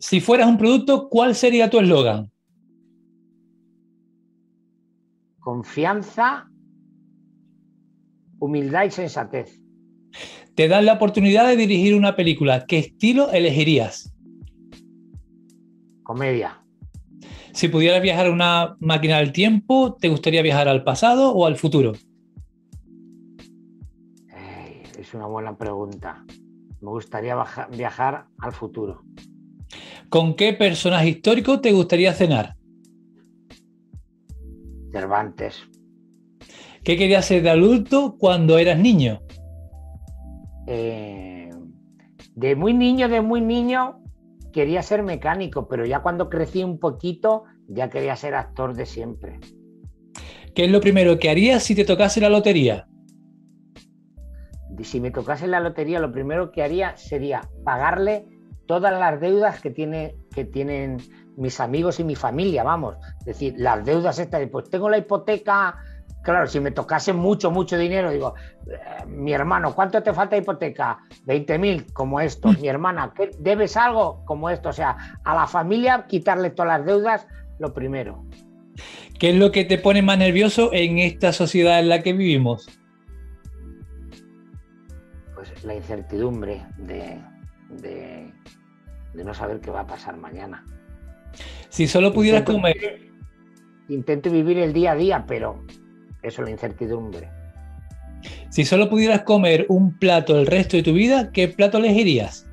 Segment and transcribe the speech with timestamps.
[0.00, 2.30] Si fueras un producto, ¿cuál sería tu eslogan?
[5.38, 6.50] Confianza,
[8.38, 9.60] humildad y sensatez.
[10.54, 12.64] Te dan la oportunidad de dirigir una película.
[12.66, 14.14] ¿Qué estilo elegirías?
[16.02, 16.64] Comedia.
[17.52, 21.56] Si pudieras viajar en una máquina del tiempo, ¿te gustaría viajar al pasado o al
[21.56, 21.92] futuro?
[24.98, 26.24] es una buena pregunta.
[26.80, 27.36] Me gustaría
[27.70, 29.02] viajar al futuro.
[30.10, 32.56] ¿Con qué personaje histórico te gustaría cenar?
[34.90, 35.62] Cervantes.
[36.82, 39.20] ¿Qué querías ser de adulto cuando eras niño?
[40.66, 41.48] Eh,
[42.34, 44.02] de muy niño, de muy niño,
[44.52, 49.38] quería ser mecánico, pero ya cuando crecí un poquito, ya quería ser actor de siempre.
[50.56, 52.88] ¿Qué es lo primero que harías si te tocase la lotería?
[54.82, 58.26] Si me tocase la lotería, lo primero que haría sería pagarle
[58.70, 60.98] todas las deudas que, tiene, que tienen
[61.36, 62.94] mis amigos y mi familia, vamos.
[63.18, 65.76] Es decir, las deudas estas, pues tengo la hipoteca,
[66.22, 68.36] claro, si me tocase mucho, mucho dinero, digo,
[68.68, 71.00] eh, mi hermano, ¿cuánto te falta hipoteca?
[71.24, 72.52] 20 mil, como esto.
[72.60, 74.24] Mi hermana, ¿qué, ¿debes algo?
[74.24, 74.68] Como esto.
[74.68, 77.26] O sea, a la familia quitarle todas las deudas,
[77.58, 78.24] lo primero.
[79.18, 82.68] ¿Qué es lo que te pone más nervioso en esta sociedad en la que vivimos?
[85.34, 87.20] Pues la incertidumbre de,
[87.70, 88.32] de
[89.14, 90.64] no saber qué va a pasar mañana.
[91.68, 93.10] Si solo pudieras comer.
[93.88, 95.64] Intento vivir el día a día, pero
[96.22, 97.28] eso es la incertidumbre.
[98.50, 102.46] Si solo pudieras comer un plato el resto de tu vida, ¿qué plato elegirías?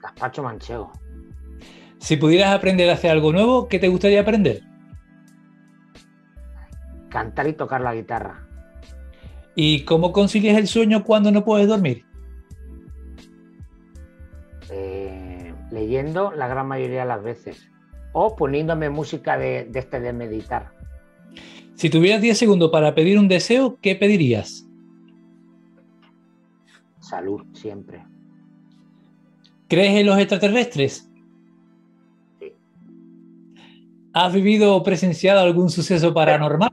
[0.00, 0.92] Gazpacho manchego.
[1.98, 4.62] Si pudieras aprender a hacer algo nuevo, ¿qué te gustaría aprender?
[7.08, 8.46] Cantar y tocar la guitarra.
[9.54, 12.04] ¿Y cómo concilias el sueño cuando no puedes dormir?
[14.70, 17.68] Eh, leyendo la gran mayoría de las veces
[18.12, 20.72] o poniéndome música de, este de meditar.
[21.74, 24.66] Si tuvieras 10 segundos para pedir un deseo, ¿qué pedirías?
[27.00, 28.04] Salud, siempre.
[29.68, 31.10] ¿Crees en los extraterrestres?
[32.40, 32.54] Sí.
[34.14, 36.70] ¿Has vivido o presenciado algún suceso paranormal?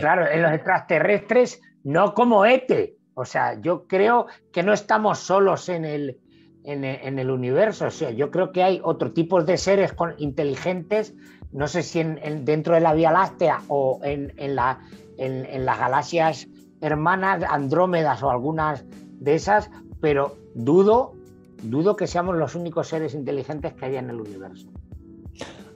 [0.00, 2.96] Claro, en los extraterrestres, no como ETE.
[3.14, 6.18] O sea, yo creo que no estamos solos en el,
[6.64, 7.86] en, el universo.
[7.86, 11.14] O sea, yo creo que hay otro tipo de seres con, inteligentes,
[11.52, 14.80] no sé si en, dentro de la Vía Láctea o en, la,
[15.18, 16.48] en, las galaxias
[16.80, 18.84] hermanas, Andrómedas o algunas
[19.20, 19.70] de esas,
[20.00, 21.14] pero dudo,
[21.62, 24.68] dudo que seamos los únicos seres inteligentes que hay en el universo.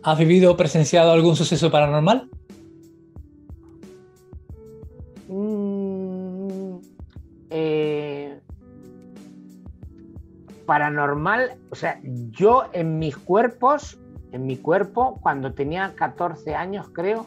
[0.02, 2.28] ¿Has vivido o presenciado algún suceso paranormal?
[5.28, 6.76] Mm,
[7.50, 8.03] eh,
[10.66, 13.98] paranormal, o sea, yo en mis cuerpos,
[14.32, 17.26] en mi cuerpo, cuando tenía 14 años, creo,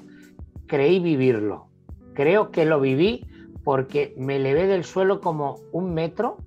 [0.68, 1.68] creí vivirlo.
[2.14, 3.26] Creo que lo viví
[3.64, 6.38] porque me levé del suelo como un metro,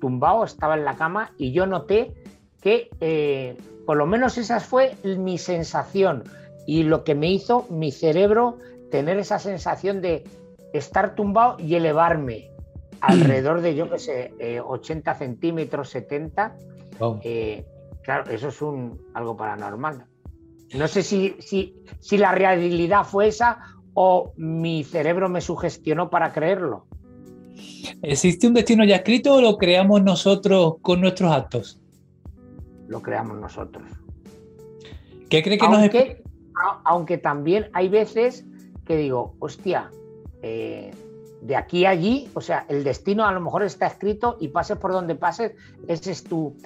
[0.00, 2.14] tumbado, estaba en la cama y yo noté
[2.60, 6.24] que eh, por lo menos esa fue mi sensación
[6.66, 8.58] y lo que me hizo mi cerebro
[8.90, 10.24] tener esa sensación de
[10.72, 12.50] estar tumbado y elevarme
[13.00, 16.56] alrededor de, yo qué sé, 80 eh, centímetros, 70.
[17.22, 17.64] Eh,
[18.02, 20.04] claro, eso es un, algo paranormal.
[20.74, 23.58] No sé si, si, si la realidad fue esa
[23.94, 26.86] o mi cerebro me sugestionó para creerlo.
[28.02, 31.80] ¿Existe un destino ya escrito o lo creamos nosotros con nuestros actos?
[32.86, 33.84] Lo creamos nosotros.
[35.28, 36.76] ¿Qué cree que aunque, nos...
[36.84, 38.44] Aunque también hay veces
[38.84, 39.90] que digo, hostia,
[40.42, 40.90] eh,
[41.40, 44.76] de aquí a allí, o sea, el destino a lo mejor está escrito y pases
[44.76, 45.52] por donde pases,
[45.88, 46.56] ese es tu...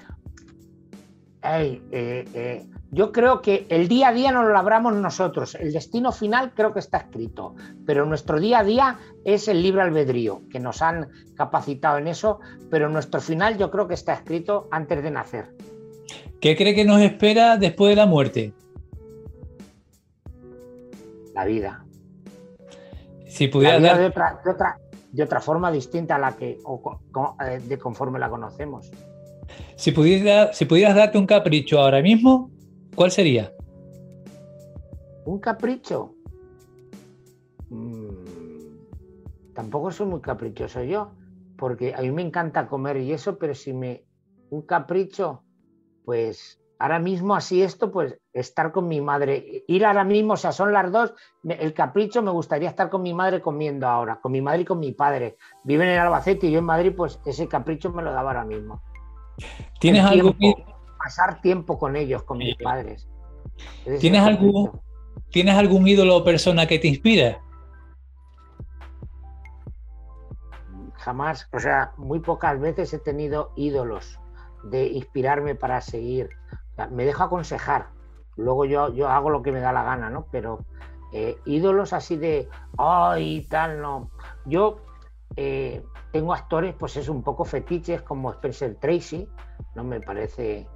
[1.47, 6.11] Eh, eh, yo creo que el día a día no lo labramos nosotros, el destino
[6.11, 7.55] final creo que está escrito,
[7.85, 12.41] pero nuestro día a día es el libre albedrío, que nos han capacitado en eso,
[12.71, 15.51] pero nuestro final yo creo que está escrito antes de nacer.
[16.41, 18.53] ¿Qué cree que nos espera después de la muerte?
[21.35, 21.84] La vida.
[23.35, 23.99] Si pudiera dar...
[23.99, 24.79] de, otra,
[25.11, 28.93] de, otra, forma distinta a la que eh, de conforme la conocemos.
[29.75, 32.53] Si, pudiera, si pudieras darte un capricho ahora mismo,
[32.95, 33.53] ¿cuál sería?
[35.25, 36.15] Un capricho.
[37.71, 41.11] Mm, tampoco soy muy caprichoso yo,
[41.57, 44.05] porque a mí me encanta comer y eso, pero si me
[44.51, 45.43] un capricho,
[46.05, 50.53] pues ahora mismo así esto, pues estar con mi madre, ir ahora mismo, o sea,
[50.53, 54.43] son las dos, el capricho me gustaría estar con mi madre comiendo ahora, con mi
[54.43, 55.39] madre y con mi padre.
[55.63, 58.83] Viven en Albacete y yo en Madrid, pues ese capricho me lo daba ahora mismo.
[59.81, 60.35] ¿Tienes algo
[60.99, 63.09] Pasar tiempo con ellos, con mis padres.
[63.99, 64.79] ¿Tienes algún,
[65.31, 67.39] ¿Tienes algún ídolo o persona que te inspire?
[70.97, 74.19] Jamás, o sea, muy pocas veces he tenido ídolos
[74.65, 76.29] de inspirarme para seguir.
[76.91, 77.89] Me dejo aconsejar,
[78.37, 80.27] luego yo, yo hago lo que me da la gana, ¿no?
[80.31, 80.65] Pero
[81.13, 84.11] eh, ídolos así de, ay, tal, no.
[84.45, 84.81] Yo
[85.37, 89.29] eh, tengo actores, pues es un poco fetiches como Spencer Tracy,
[89.75, 90.69] no me parece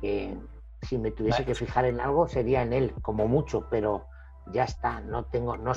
[0.00, 0.36] que
[0.82, 4.06] si me tuviese que fijar en algo sería en él, como mucho, pero
[4.52, 5.72] ya está, no tengo, no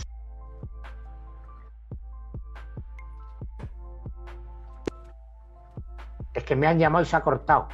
[6.34, 7.68] Es que me han llamado y se ha cortado.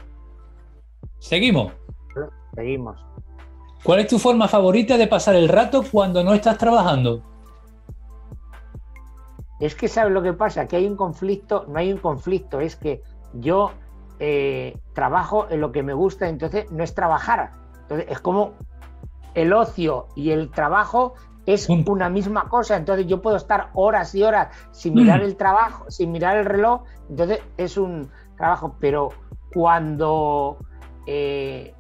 [1.20, 1.74] Seguimos.
[2.56, 2.98] Seguimos.
[3.84, 7.24] ¿Cuál es tu forma favorita de pasar el rato cuando no estás trabajando?
[9.60, 12.76] Es que sabes lo que pasa, que hay un conflicto, no hay un conflicto, es
[12.76, 13.72] que yo
[14.20, 17.52] eh, trabajo en lo que me gusta, entonces no es trabajar.
[17.82, 18.54] Entonces es como
[19.34, 21.14] el ocio y el trabajo
[21.46, 25.24] es una misma cosa, entonces yo puedo estar horas y horas sin mirar mm.
[25.24, 29.10] el trabajo, sin mirar el reloj, entonces es un trabajo, pero
[29.52, 30.58] cuando
[31.06, 31.74] eh,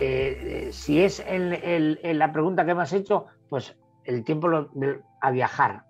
[0.00, 4.48] eh, si es en, la pregunta que me has hecho, pues el tiempo
[5.20, 5.84] a viajar.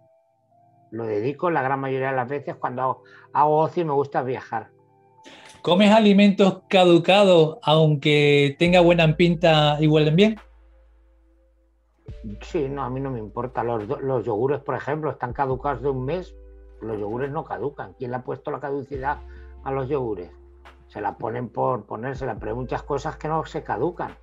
[0.91, 3.03] Lo dedico la gran mayoría de las veces cuando hago,
[3.33, 4.71] hago ocio y me gusta viajar.
[5.63, 10.37] ¿Comes alimentos caducados aunque tenga buena pinta y huelen bien?
[12.43, 13.65] Sí, no, a mí no me importa.
[13.65, 16.35] Los, los yogures, por ejemplo, están caducados de un mes.
[16.81, 17.95] Los yogures no caducan.
[17.95, 19.19] ¿Quién le ha puesto la caducidad
[19.65, 20.31] a los yogures?
[20.95, 24.17] Se la ponen por ponérsela, pero hay muchas cosas que no se caducan.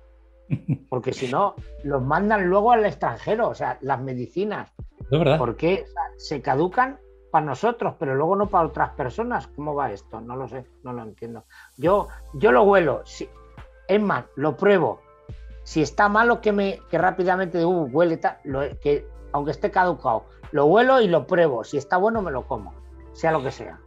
[0.88, 1.54] Porque si no,
[1.84, 4.72] los mandan luego al extranjero, o sea, las medicinas.
[5.10, 5.36] ¿De verdad?
[5.36, 5.84] Porque
[6.16, 6.98] se caducan
[7.30, 9.48] para nosotros, pero luego no para otras personas.
[9.48, 10.22] ¿Cómo va esto?
[10.22, 11.44] No lo sé, no lo entiendo.
[11.76, 13.28] Yo, yo lo huelo, si,
[13.86, 15.02] es más, lo pruebo.
[15.64, 18.38] Si está malo, que me que rápidamente uh, huele tal,
[18.82, 21.64] que aunque esté caducado, lo huelo y lo pruebo.
[21.64, 22.72] Si está bueno, me lo como,
[23.12, 23.78] sea lo que sea.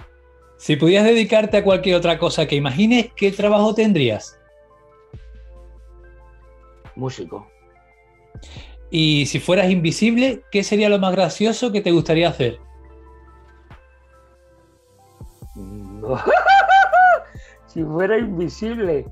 [0.57, 4.39] Si pudieras dedicarte a cualquier otra cosa que imagines, ¿qué trabajo tendrías?
[6.95, 7.47] Músico.
[8.89, 12.59] Y si fueras invisible, ¿qué sería lo más gracioso que te gustaría hacer?
[17.67, 19.05] si fuera invisible,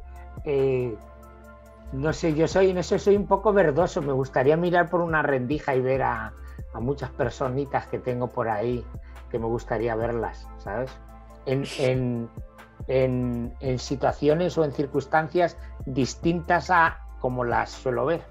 [0.46, 0.96] eh,
[1.92, 4.02] no sé, yo soy en eso soy un poco verdoso.
[4.02, 6.34] Me gustaría mirar por una rendija y ver a,
[6.74, 8.86] a muchas personitas que tengo por ahí
[9.30, 10.92] que me gustaría verlas, ¿sabes?
[11.46, 12.30] En,
[13.78, 18.22] situaciones o en circunstancias distintas a como las suelo ver.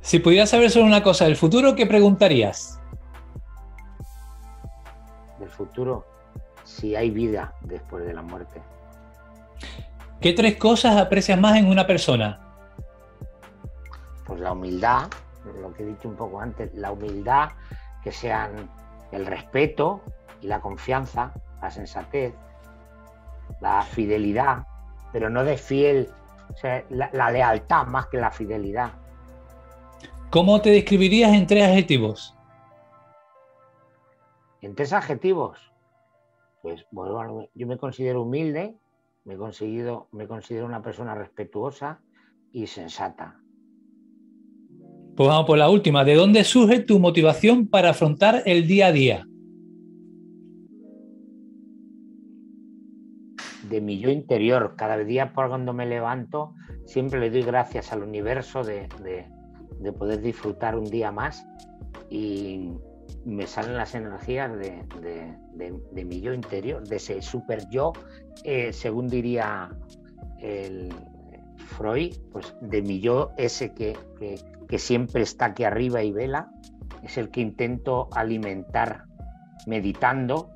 [0.00, 2.80] Si pudieras saber solo una cosa del futuro, ¿qué preguntarías?
[5.38, 6.06] Del futuro,
[6.64, 8.62] si hay vida después de la muerte.
[10.20, 12.40] ¿Qué tres cosas aprecias más en una persona?
[14.26, 15.08] Pues la humildad,
[15.60, 17.50] lo que he dicho un poco antes, la humildad,
[18.02, 18.70] que sean
[19.12, 20.02] el respeto
[20.40, 22.34] y la confianza, la sensatez,
[23.60, 24.64] la fidelidad,
[25.12, 26.08] pero no de fiel,
[26.52, 28.92] o sea, la, lealtad más que la fidelidad.
[30.30, 32.36] ¿Cómo te describirías en tres adjetivos?
[34.60, 35.58] En tres adjetivos.
[36.62, 38.74] Pues bueno, yo me considero humilde,
[39.24, 42.00] me considero, me considero una persona respetuosa
[42.52, 43.40] y sensata.
[45.16, 46.04] Pues vamos por la última.
[46.04, 49.26] ¿De dónde surge tu motivación para afrontar el día a día?
[53.70, 54.74] De mi yo interior.
[54.76, 58.88] Cada día por cuando me levanto, siempre le doy gracias al universo de,
[59.98, 61.46] poder disfrutar un día más
[62.10, 62.72] y
[63.24, 67.92] me salen las energías de, mi yo interior, de ese super yo,
[68.44, 69.70] eh, según diría
[70.40, 70.92] el
[71.56, 73.96] Freud, pues de mi yo ese que,
[74.68, 76.50] que siempre está aquí arriba y vela,
[77.02, 79.04] es el que intento alimentar
[79.66, 80.50] meditando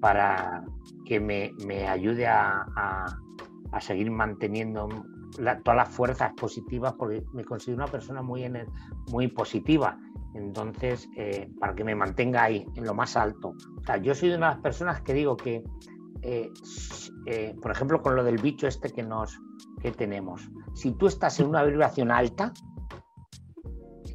[0.00, 0.64] para
[1.06, 3.16] que me, ayude a,
[3.80, 4.88] seguir manteniendo
[5.64, 8.44] todas las fuerzas positivas, porque me considero una persona muy,
[9.10, 9.98] muy positiva.
[10.34, 13.54] Entonces, eh, para que me mantenga ahí, en lo más alto.
[14.02, 15.62] yo soy de las personas que digo que,
[16.22, 16.50] eh,
[17.26, 19.40] eh, por ejemplo, con lo del bicho este que, nos,
[19.80, 22.52] que tenemos, si tú estás en una vibración alta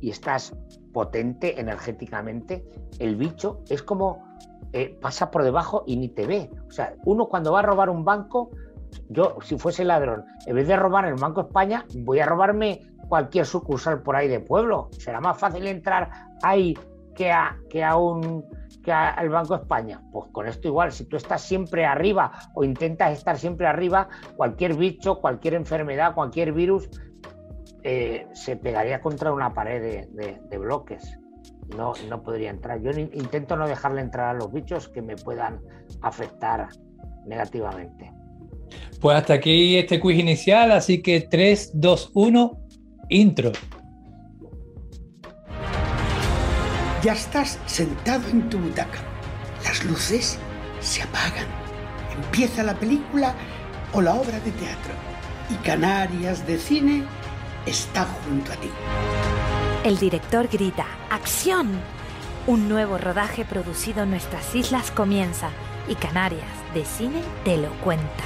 [0.01, 0.55] y estás
[0.93, 2.65] potente energéticamente,
[2.99, 4.31] el bicho es como
[4.73, 6.49] eh, pasa por debajo y ni te ve.
[6.67, 8.51] O sea, uno cuando va a robar un banco,
[9.09, 13.45] yo si fuese ladrón, en vez de robar el Banco España, voy a robarme cualquier
[13.45, 14.89] sucursal por ahí de pueblo.
[14.97, 16.09] Será más fácil entrar
[16.41, 16.77] ahí
[17.15, 18.45] que a, que a un
[18.83, 20.01] que al Banco de España.
[20.11, 24.75] Pues con esto igual, si tú estás siempre arriba o intentas estar siempre arriba, cualquier
[24.75, 26.89] bicho, cualquier enfermedad, cualquier virus,
[27.83, 31.17] eh, se pegaría contra una pared de, bloques.
[31.77, 32.81] No, no podría entrar.
[32.81, 35.61] Yo intento no dejarle entrar a los bichos que me puedan
[36.01, 36.67] afectar
[37.25, 38.11] negativamente.
[38.99, 42.61] Pues hasta aquí este quiz inicial, así que 3, 2, 1,
[43.09, 43.51] intro.
[47.03, 48.99] Ya estás sentado en tu butaca.
[49.63, 50.37] Las luces
[50.81, 51.47] se apagan.
[52.15, 53.33] Empieza la película
[53.93, 54.93] o la obra de teatro.
[55.49, 57.03] Y Canarias de Cine
[57.65, 58.69] está junto a ti.
[59.83, 61.71] El director grita, ¡Acción!
[62.45, 65.49] Un nuevo rodaje producido en nuestras islas comienza
[65.87, 68.23] y Canarias de Cine te lo cuenta.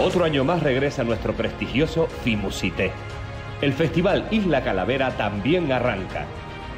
[0.00, 2.92] Otro año más regresa nuestro prestigioso Fimusité.
[3.60, 6.24] El festival Isla Calavera también arranca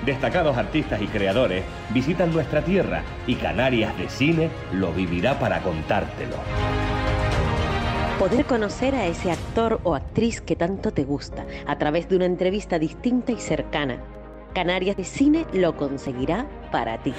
[0.05, 6.37] Destacados artistas y creadores visitan nuestra tierra y Canarias de Cine lo vivirá para contártelo.
[8.21, 12.27] Poder conocer a ese actor o actriz que tanto te gusta a través de una
[12.27, 13.97] entrevista distinta y cercana.
[14.55, 17.15] Canarias de Cine lo conseguirá para ti.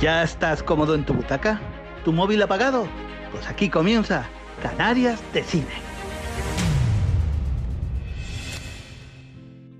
[0.00, 1.60] ¿Ya estás cómodo en tu butaca?
[2.04, 2.86] ¿Tu móvil apagado?
[3.32, 4.28] Pues aquí comienza
[4.62, 5.66] Canarias de Cine.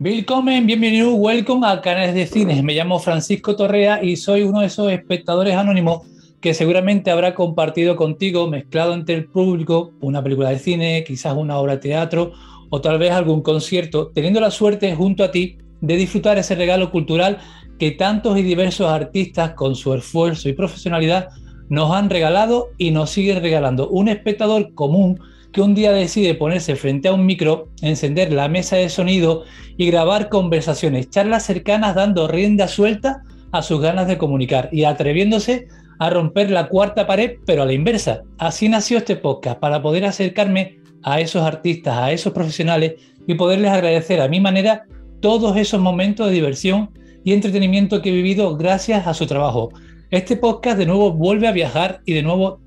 [0.01, 2.65] Willkommen, bienvenido, welcome a Canales de Cines.
[2.65, 6.12] Me llamo Francisco Torrea y soy uno de esos espectadores anónimos
[6.43, 11.57] que seguramente habrá compartido contigo, mezclado entre el público, una película de cine, quizás una
[11.57, 12.33] obra de teatro
[12.69, 16.91] o tal vez algún concierto, teniendo la suerte junto a ti de disfrutar ese regalo
[16.91, 17.39] cultural
[17.79, 21.29] que tantos y diversos artistas con su esfuerzo y profesionalidad
[21.69, 23.89] nos han regalado y nos siguen regalando.
[23.89, 25.21] Un espectador común
[25.53, 29.45] que un día decide ponerse frente a un micro, encender la mesa de sonido
[29.77, 33.23] y grabar conversaciones, charlas cercanas dando rienda suelta
[33.53, 35.69] a sus ganas de comunicar y atreviéndose
[36.03, 38.23] a romper la cuarta pared, pero a la inversa.
[38.37, 42.95] Así nació este podcast, para poder acercarme a esos artistas, a esos profesionales
[43.29, 44.83] y poderles agradecer a mi manera
[45.21, 46.91] todos esos momentos de diversión
[47.23, 49.71] y entretenimiento que he vivido gracias a su trabajo.
[50.11, 52.59] Este podcast de nuevo vuelve a viajar y de nuevo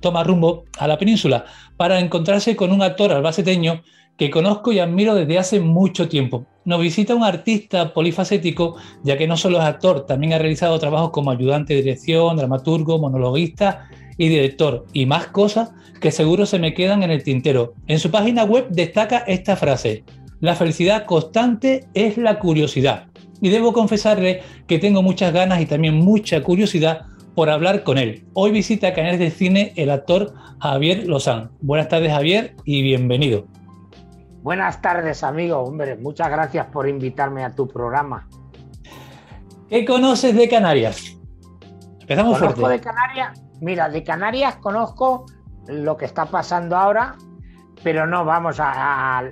[0.00, 1.44] toma rumbo a la península
[1.76, 3.82] para encontrarse con un actor albaceteño
[4.18, 6.44] que conozco y admiro desde hace mucho tiempo.
[6.64, 11.10] Nos visita un artista polifacético, ya que no solo es actor, también ha realizado trabajos
[11.10, 15.70] como ayudante de dirección, dramaturgo, monologuista y director, y más cosas
[16.00, 17.74] que seguro se me quedan en el tintero.
[17.86, 20.04] En su página web destaca esta frase,
[20.40, 23.06] la felicidad constante es la curiosidad.
[23.40, 27.02] Y debo confesarle que tengo muchas ganas y también mucha curiosidad
[27.36, 28.24] por hablar con él.
[28.34, 31.52] Hoy visita Canales de Cine el actor Javier Lozán.
[31.60, 33.46] Buenas tardes Javier y bienvenido.
[34.48, 38.26] Buenas tardes amigo, hombre, muchas gracias por invitarme a tu programa.
[39.68, 41.18] ¿Qué conoces de Canarias?
[42.00, 45.26] Empezamos conozco de Canarias, mira, de Canarias conozco
[45.66, 47.16] lo que está pasando ahora,
[47.84, 49.22] pero no, vamos a...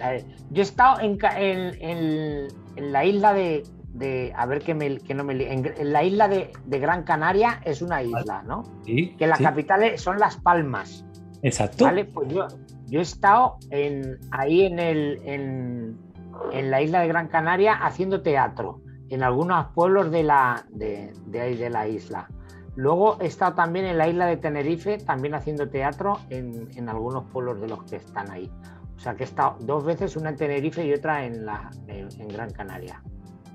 [0.51, 6.05] yo he estado en la isla de, a ver que, me, no me en, la
[6.05, 8.65] isla de, Gran Canaria es una isla, ¿no?
[8.85, 11.07] Sí, que la capital son Las Palmas.
[11.41, 11.87] Exacto.
[11.87, 12.49] Vale, pues yo,
[12.87, 18.81] yo he estado en, ahí en, el, en, la isla de Gran Canaria haciendo teatro,
[19.09, 22.29] en algunos pueblos de, la, de, ahí de la isla.
[22.75, 27.25] Luego he estado también en la isla de Tenerife, también haciendo teatro en, en algunos
[27.31, 28.51] pueblos de los que están ahí.
[28.97, 32.29] O sea que he estado dos veces, una en Tenerife y otra en, la, en
[32.29, 33.03] Gran Canaria.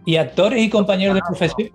[0.05, 1.69] ¿Y actores y compañeros de profesión?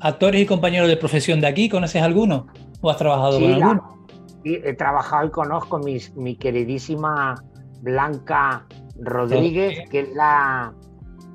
[0.00, 1.68] ¿Actores y compañeros de profesión de aquí?
[1.68, 2.46] ¿Conoces alguno?
[2.80, 4.05] ¿O has trabajado con alguno?
[4.48, 7.34] He trabajado y conozco mi, mi queridísima
[7.82, 8.66] Blanca
[9.00, 10.72] Rodríguez, que es la,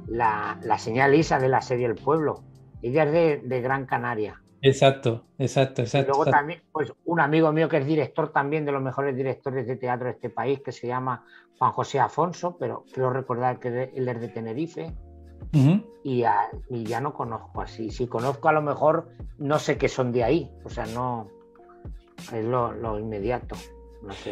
[0.07, 2.43] la, la, señal Isa de la serie El Pueblo.
[2.81, 4.41] Ella es de, Gran Canaria.
[4.61, 6.11] Exacto, exacto, exacto.
[6.11, 9.67] Y luego también, pues un amigo mío que es director también de los mejores directores
[9.67, 11.25] de teatro de este país, que se llama
[11.57, 14.93] Juan José Afonso, pero quiero recordar que él es de Tenerife
[16.03, 17.89] y, ya no conozco así.
[17.89, 21.27] Si conozco a lo mejor no sé qué son de ahí, o sea, no
[22.33, 23.55] es lo, inmediato.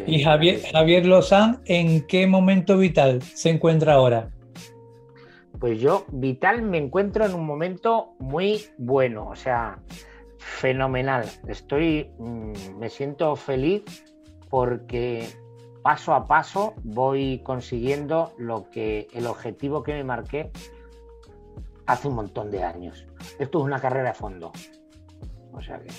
[0.08, 4.30] ¿Y Javier, Javier Lozán en qué momento vital se encuentra ahora?
[5.60, 9.80] Pues yo, vital, me encuentro en un momento muy bueno, o sea,
[10.38, 11.26] fenomenal.
[11.48, 13.84] Estoy, mm, me siento feliz
[14.50, 15.28] porque
[15.84, 20.52] paso a paso voy consiguiendo lo que el objetivo que me marqué
[21.86, 23.06] hace un montón de años.
[23.38, 24.52] Esto es una carrera de fondo.
[25.52, 25.90] O sea que.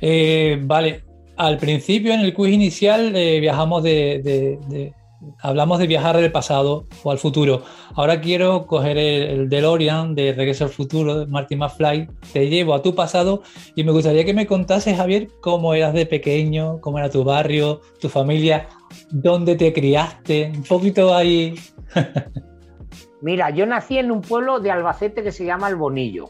[0.00, 1.04] Eh, vale,
[1.36, 4.92] al principio en el quiz inicial eh, viajamos de,
[5.40, 7.62] hablamos de viajar del pasado o al futuro.
[7.94, 12.08] Ahora quiero coger el, DeLorean de Regreso al Futuro de Marty McFly.
[12.32, 13.42] Te llevo a tu pasado
[13.74, 17.80] y me gustaría que me contases, Javier, cómo eras de pequeño, cómo era tu barrio,
[18.00, 18.68] tu familia,
[19.10, 21.54] dónde te criaste, un poquito ahí.
[23.22, 26.28] Mira, yo nací en un pueblo de Albacete que se llama El Bonillo.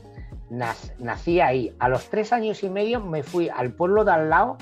[0.53, 1.75] Nací ahí.
[1.79, 4.59] A los tres años y medio me fui al pueblo de al lado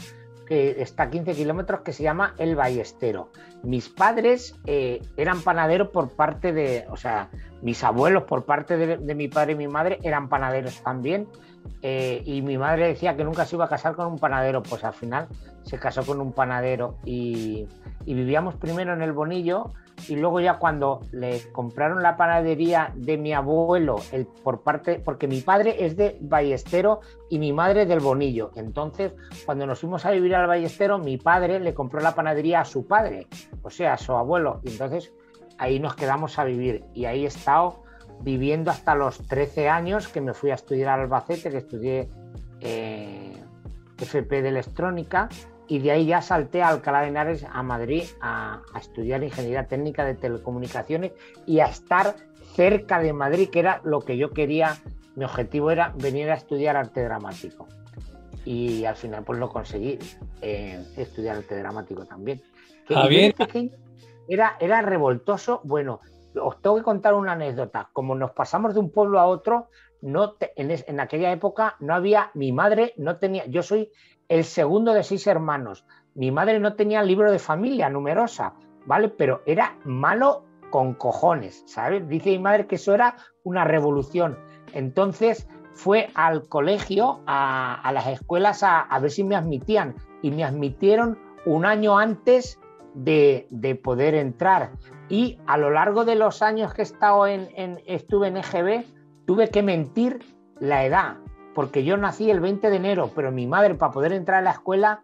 [0.47, 3.31] que está a 15 kilómetros, que se llama El Ballestero.
[3.63, 7.29] Mis padres eh, eran panaderos por parte de, o sea,
[7.63, 11.29] mis abuelos por parte de, mi padre y mi madre eran panaderos también.
[11.83, 14.83] Eh, y mi madre decía que nunca se iba a casar con un panadero, pues
[14.83, 15.29] al final
[15.63, 17.69] se casó con un panadero y,
[18.05, 19.73] y vivíamos primero en el Bonillo
[20.09, 25.29] y luego ya cuando le compraron la panadería de mi abuelo, el, por parte, porque
[25.29, 28.51] mi padre es de Ballestero y mi madre del Bonillo.
[28.57, 29.13] Entonces,
[29.45, 32.87] cuando nos fuimos a vivir al Ballestero, mi padre le compró la panadería a su
[32.87, 33.27] padre,
[33.63, 34.61] o sea, a su abuelo.
[34.65, 35.13] Y entonces
[35.59, 37.83] ahí nos quedamos a vivir y ahí he estado
[38.23, 42.09] viviendo hasta los 13 años que me fui a estudiar al Albacete, que estudié
[42.61, 43.33] eh,
[43.99, 45.29] FP de electrónica
[45.71, 50.05] y de ahí ya salté a Alcalá de Henares, a Madrid, a, estudiar ingeniería técnica
[50.05, 51.13] de telecomunicaciones
[51.47, 52.17] y a estar
[52.57, 54.77] cerca de Madrid, que era lo que yo quería.
[55.15, 57.69] Mi objetivo era venir a estudiar arte dramático.
[58.45, 59.97] Y al final, pues lo conseguí,
[60.43, 62.43] eh, estudiar arte dramático también.
[62.89, 63.37] Javier.
[64.27, 65.61] Era, era revoltoso.
[65.63, 66.01] Bueno,
[66.35, 67.91] os tengo que contar una anécdota.
[67.93, 69.69] Como nos pasamos de un pueblo a otro,
[70.03, 73.93] no en, en, aquella época no había, mi madre no tenía, yo soy
[74.31, 75.85] el segundo de seis hermanos.
[76.15, 78.55] Mi madre no tenía libro de familia numerosa,
[78.87, 79.09] ¿vale?
[79.09, 82.09] Pero era malo con cojones, ¿sabes?
[82.09, 84.39] Dice mi madre que eso era una revolución.
[84.73, 89.97] Entonces fue al colegio, a, las escuelas, a, ver si me admitían.
[90.23, 92.61] Y me admitieron un año antes
[92.95, 93.49] de,
[93.83, 94.71] poder entrar.
[95.09, 98.85] Y a lo largo de los años que he estado en, en, estuve en EGB,
[99.27, 100.21] tuve que mentir
[100.61, 101.17] la edad
[101.55, 104.53] porque yo nací el 20 de enero, pero mi madre para poder entrar a la
[104.53, 105.03] escuela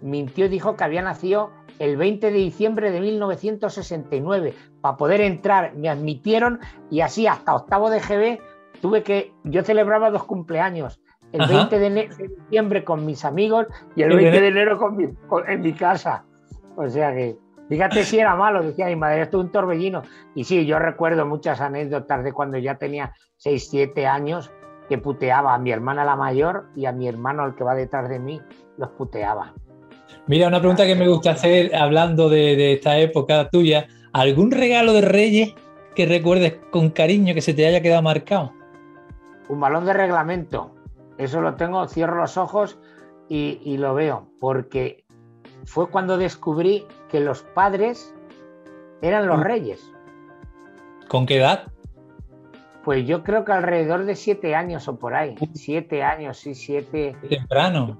[0.00, 4.54] mintió y dijo que había nacido el 20 de diciembre de 1969.
[4.80, 8.40] Para poder entrar me admitieron y así hasta octavo de GB
[8.80, 11.00] tuve que, yo celebraba dos cumpleaños,
[11.30, 12.08] el 20 de,
[12.40, 14.98] diciembre con mis amigos y el 20 de enero con
[15.48, 16.24] en mi casa.
[16.76, 17.36] O sea que,
[17.68, 20.02] fíjate si era malo, decía mi madre, esto es un torbellino.
[20.34, 24.50] Y sí, yo recuerdo muchas anécdotas de cuando ya tenía 6, 7 años
[24.92, 28.10] que puteaba a mi hermana la mayor y a mi hermano, el que va detrás
[28.10, 28.42] de mí,
[28.76, 29.54] los puteaba.
[30.26, 33.86] Mira, una pregunta que me gusta hacer hablando de, esta época tuya.
[34.12, 35.54] ¿Algún regalo de Reyes
[35.94, 38.52] que recuerdes con cariño que se te haya quedado marcado?
[39.48, 40.74] Un balón de reglamento.
[41.16, 42.78] Eso lo tengo, cierro los ojos
[43.30, 45.06] y, y lo veo, porque
[45.64, 48.14] fue cuando descubrí que los padres
[49.00, 49.42] eran los mm.
[49.42, 49.90] reyes.
[51.08, 51.71] ¿Con qué edad?
[52.84, 55.36] Pues yo creo que alrededor de siete años o por ahí.
[55.54, 57.16] Siete años, sí, siete.
[57.28, 57.96] Temprano.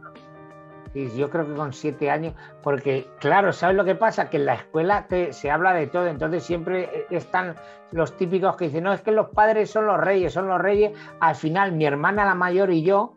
[0.93, 4.29] Sí, yo creo que con siete años, porque claro, ¿sabes lo que pasa?
[4.29, 7.55] Que en la escuela te, se habla de todo, entonces siempre están
[7.93, 10.93] los típicos que dicen, no, es que los padres son los reyes, son los reyes.
[11.21, 13.15] Al final, mi hermana la mayor y yo,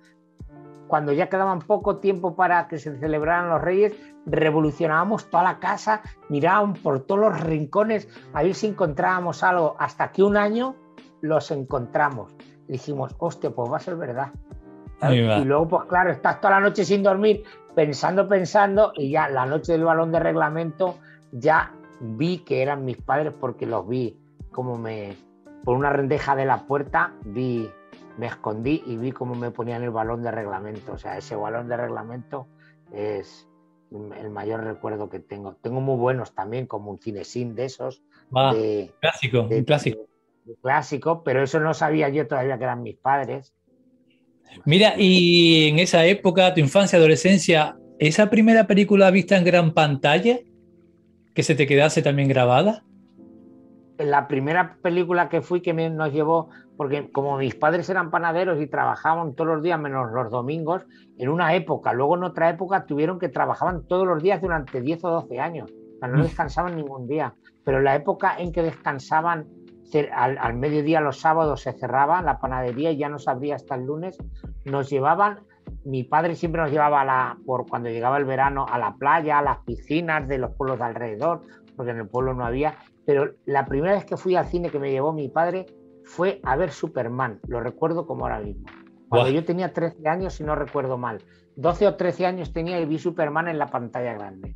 [0.87, 3.93] cuando ya quedaban poco tiempo para que se celebraran los reyes,
[4.25, 10.11] revolucionábamos toda la casa, mirábamos por todos los rincones a ver si encontrábamos algo, hasta
[10.11, 10.75] que un año
[11.21, 12.33] los encontramos.
[12.67, 14.31] dijimos, hostia, pues va a ser verdad.
[15.11, 17.43] Y luego, pues claro, estás toda la noche sin dormir,
[17.75, 20.97] pensando, pensando, y ya la noche del balón de reglamento
[21.31, 24.17] ya vi que eran mis padres porque los vi
[24.51, 25.15] como me,
[25.63, 27.69] por una rendeja de la puerta, vi,
[28.17, 30.93] me escondí y vi cómo me ponían el balón de reglamento.
[30.93, 32.47] O sea, ese balón de reglamento
[32.93, 33.47] es
[33.91, 35.55] el mayor recuerdo que tengo.
[35.61, 38.01] Tengo muy buenos también, como un cinesín de esos.
[39.01, 40.07] clásico, un clásico
[40.61, 43.53] clásico, pero eso no sabía yo todavía que eran mis padres.
[44.63, 50.39] Mira, y en esa época, tu infancia, adolescencia, ¿esa primera película vista en gran pantalla
[51.33, 52.83] que se te quedase también grabada?
[53.97, 58.67] La primera película que fui que nos llevó, porque como mis padres eran panaderos y
[58.67, 60.83] trabajaban todos los días menos los domingos,
[61.17, 65.03] en una época, luego en otra época tuvieron que trabajaban todos los días durante 10
[65.05, 66.23] o 12 años, o sea, no mm.
[66.23, 69.47] descansaban ningún día, pero la época en que descansaban
[70.13, 73.85] al, mediodía los sábados se cerraba la panadería y ya no se abría hasta el
[73.85, 74.17] lunes.
[74.65, 75.39] Nos llevaban,
[75.83, 79.41] mi padre siempre nos llevaba la, por cuando llegaba el verano a la playa, a
[79.41, 81.41] las piscinas de los pueblos de alrededor,
[81.75, 82.75] porque en el pueblo no había.
[83.05, 85.65] Pero la primera vez que fui al cine que me llevó mi padre
[86.03, 88.65] fue a ver Superman, lo recuerdo como ahora mismo.
[89.07, 91.19] Cuando yo tenía 13 años, si no recuerdo mal.
[91.55, 94.55] 12 o 13 años tenía y vi Superman en la pantalla grande.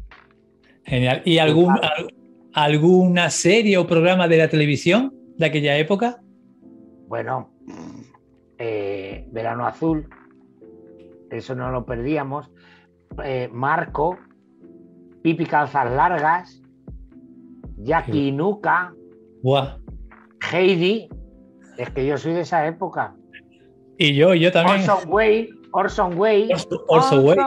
[0.84, 1.22] Genial.
[1.24, 1.80] ¿Y algún,
[2.54, 6.22] alguna serie o programa de la televisión de aquella época?
[7.08, 7.50] Bueno,
[8.58, 10.08] eh, Verano Azul,
[11.32, 12.52] eso no lo perdíamos.
[13.24, 14.18] Eh, Marco,
[15.24, 16.62] Pipi Calzas Largas,
[17.78, 18.94] Jackie Nuca,
[20.52, 21.08] Heidi,
[21.78, 23.16] es que yo soy de esa época.
[23.98, 24.82] Y yo, yo también.
[24.82, 26.54] Orson Wayne, Orson Wayne.
[26.88, 27.42] Orson, Wayne.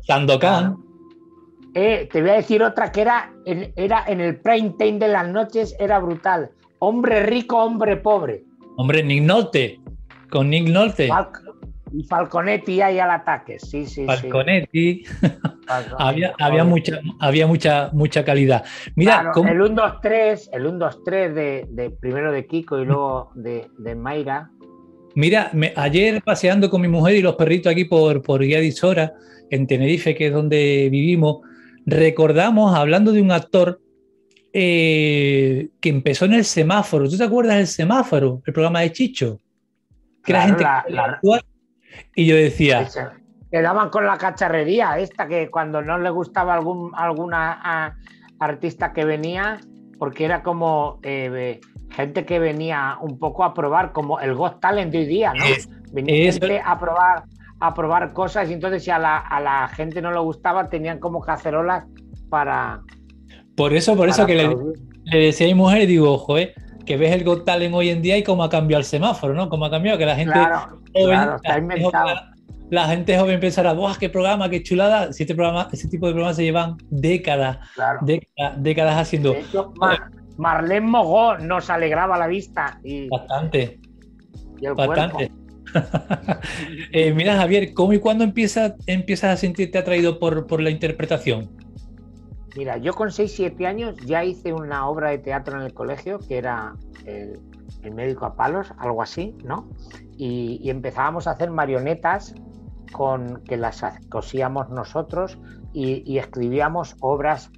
[0.00, 0.87] Sandokan.
[1.74, 5.08] Eh, te voy a decir otra que era en, era en el prime time de
[5.08, 6.50] las noches, era brutal.
[6.78, 8.44] Hombre rico, hombre pobre.
[8.76, 9.80] Hombre, Nick Nolte.
[10.30, 11.08] Con Nick Nolte.
[11.92, 14.04] y Falconetti ahí al ataque, sí, sí.
[14.06, 15.04] Falconetti.
[15.98, 18.64] había, había, mucha, había mucha, mucha calidad.
[18.94, 23.30] Mira, el 1, 2, 3, el 1, 2, 3 de, primero de Kiko y luego
[23.34, 24.50] de, de Mayra.
[25.14, 28.60] Mira, ayer paseando con mi mujer y los perritos aquí por, por Guía
[29.50, 31.38] en Tenerife, que es donde vivimos,
[31.88, 33.80] recordamos, hablando de un actor
[34.52, 37.08] eh, que empezó en el semáforo.
[37.08, 38.42] ¿Tú te acuerdas del semáforo?
[38.46, 39.40] El programa de Chicho.
[40.24, 40.64] Que la gente
[42.14, 42.86] y yo decía.
[43.50, 47.96] Quedaban con la cacharrería esta que cuando no le gustaba algún alguna
[48.38, 49.58] artista que venía,
[49.98, 54.92] porque era como eh, gente que venía un poco a probar, como el Got Talent
[54.92, 55.44] de hoy día, ¿no?
[55.92, 57.24] venía gente a probar
[57.60, 60.98] a probar cosas y entonces si a la, a la gente no le gustaba tenían
[60.98, 61.84] como cacerolas
[62.28, 62.82] para...
[63.56, 66.36] Por eso, por eso que le, decía a mi mujer, digo, ojo,
[66.86, 69.48] que ves el Got Talent hoy en día y cómo ha cambiado el semáforo, ¿no?
[69.48, 70.38] Cómo ha cambiado, que la gente
[72.70, 75.12] la, gente joven pensará, ¡buah, qué programa, qué chulada!
[75.12, 77.58] Si este programa, ese tipo de programas se llevan décadas,
[78.58, 79.34] décadas, haciendo...
[80.36, 82.78] Marlene Mogó nos alegraba la vista.
[82.84, 83.80] Y, bastante.
[84.76, 85.32] bastante.
[86.92, 91.50] Eh, mira, Javier, ¿cómo y cuándo empiezas, empiezas a sentirte atraído por, la interpretación?
[92.56, 96.38] Mira, yo con 6-7 años ya hice una obra de teatro en el colegio que
[96.38, 97.40] era el,
[97.92, 99.68] médico a palos, algo así, ¿no?
[100.16, 102.34] Y, empezábamos a hacer marionetas
[102.92, 105.38] con que las cosíamos nosotros
[105.72, 107.50] y, escribíamos obras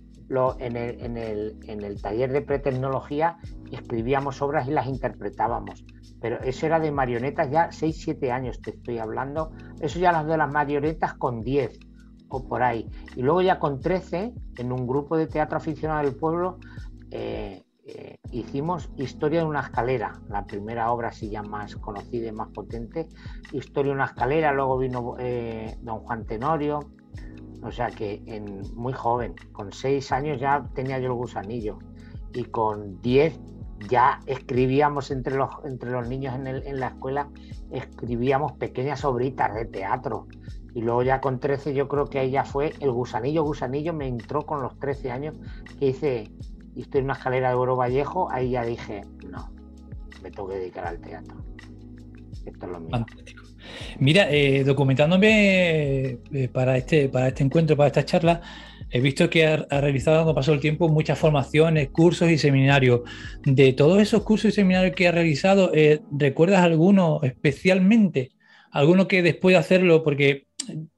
[0.59, 3.39] en, el, taller de pretecnología,
[3.73, 5.85] escribíamos obras y las interpretábamos
[6.21, 10.27] pero eso era de marionetas ya 6, 7 años te estoy hablando, eso ya las
[10.27, 11.79] de las marionetas con 10
[12.29, 12.89] o por ahí.
[13.17, 16.59] Y luego ya con 13, en un grupo de teatro aficionado del pueblo,
[17.11, 22.33] eh, eh, hicimos Historia de una escalera, la primera obra así ya más conocida y
[22.33, 23.09] más potente,
[23.53, 26.81] Historia de una escalera, luego vino eh, don Juan Tenorio,
[27.63, 28.23] o sea que
[28.75, 31.79] muy joven, con 6 años ya tenía yo el gusanillo.
[32.33, 33.39] Y con 10
[33.89, 37.29] ya escribíamos entre los, entre los niños en, la escuela,
[37.73, 40.27] escribíamos pequeñas obritas de teatro.
[40.75, 44.07] Y luego ya con 13 yo creo que ahí ya fue el gusanillo, gusanillo me
[44.07, 45.35] entró con los 13 años
[45.79, 46.31] que hice,
[46.77, 49.51] estoy en una escalera de Oro Vallejo, ahí ya dije, no,
[50.23, 51.37] me tengo que dedicar al teatro.
[52.45, 53.07] Esto es lo mío.
[53.99, 58.41] Mira, eh, documentándome eh, para, este, para este encuentro, para esta charla,
[58.93, 63.03] He visto que ha, realizado, con pasó el tiempo, muchas formaciones, cursos y seminarios.
[63.45, 68.33] De todos esos cursos y seminarios que ha realizado, eh, ¿recuerdas alguno especialmente?
[68.73, 70.47] ¿Alguno que después de hacerlo, porque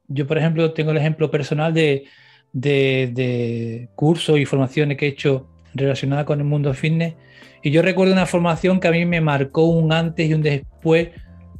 [0.08, 2.04] yo, por ejemplo, tengo el ejemplo personal de,
[2.52, 7.14] de, cursos y formaciones que he hecho relacionadas con el mundo fitness,
[7.62, 11.10] y yo recuerdo una formación que a mí me marcó un antes y un después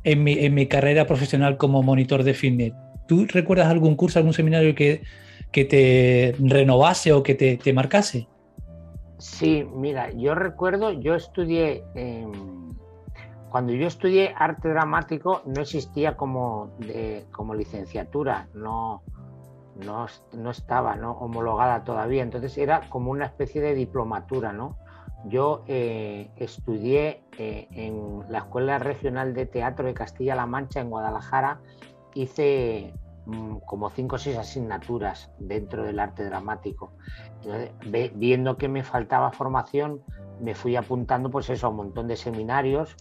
[0.02, 2.72] en mi, en mi carrera profesional como monitor de fitness.
[3.06, 5.02] ¿Tú recuerdas algún curso, algún seminario que
[5.52, 8.26] que te renovase o que te, marcase?
[9.18, 11.84] Sí, mira, yo recuerdo, yo estudié,
[13.50, 16.76] cuando yo estudié arte dramático no existía como,
[17.30, 19.02] como licenciatura, no,
[19.76, 21.12] no, estaba ¿no?
[21.12, 24.76] homologada todavía, entonces era como una especie de diplomatura, ¿no?
[25.26, 31.60] Yo eh, estudié eh, en la Escuela Regional de Teatro de Castilla-La Mancha en Guadalajara,
[32.14, 32.92] hice
[33.66, 36.92] como cinco o seis asignaturas dentro del arte dramático.
[38.14, 40.02] viendo que me faltaba formación,
[40.40, 42.96] me fui apuntando pues eso, a un montón de seminarios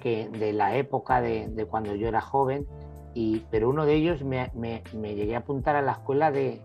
[0.00, 2.66] que, de la época de, cuando yo era joven,
[3.14, 4.50] y, pero uno de ellos me,
[4.92, 6.62] llegué a apuntar a la escuela de...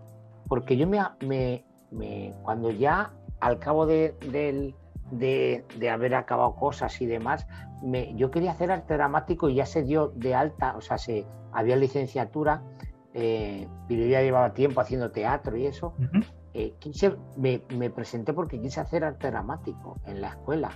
[0.48, 1.64] Porque yo me,
[2.42, 4.14] cuando ya al cabo de,
[5.10, 7.46] de, haber acabado cosas y demás,
[8.14, 11.76] yo quería hacer arte dramático y ya se dio de alta, o sea, se, había
[11.76, 12.62] licenciatura
[13.14, 15.94] eh, pero ya llevaba tiempo haciendo teatro y eso,
[16.54, 16.74] eh,
[17.36, 20.70] me, presenté porque quise hacer arte dramático en la escuela.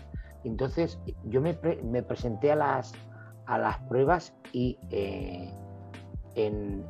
[0.44, 2.92] Entonces yo me, presenté a las,
[3.47, 5.53] a las pruebas y eh,
[6.35, 6.85] en,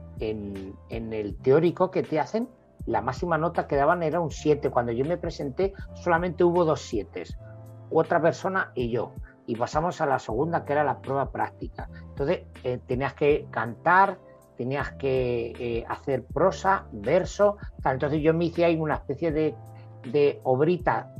[0.90, 2.48] el teórico que te hacen,
[2.86, 4.70] la máxima nota que daban era un 7.
[4.70, 7.24] Cuando yo me presenté solamente hubo dos 7,
[7.90, 9.12] otra persona y yo.
[9.46, 11.88] Y pasamos a la segunda, que era la prueba práctica.
[12.08, 14.18] Entonces eh, tenías que cantar,
[14.56, 17.56] tenías que eh, hacer prosa, verso.
[17.84, 19.54] Entonces yo me hice ahí una especie de,
[20.10, 21.14] de obrita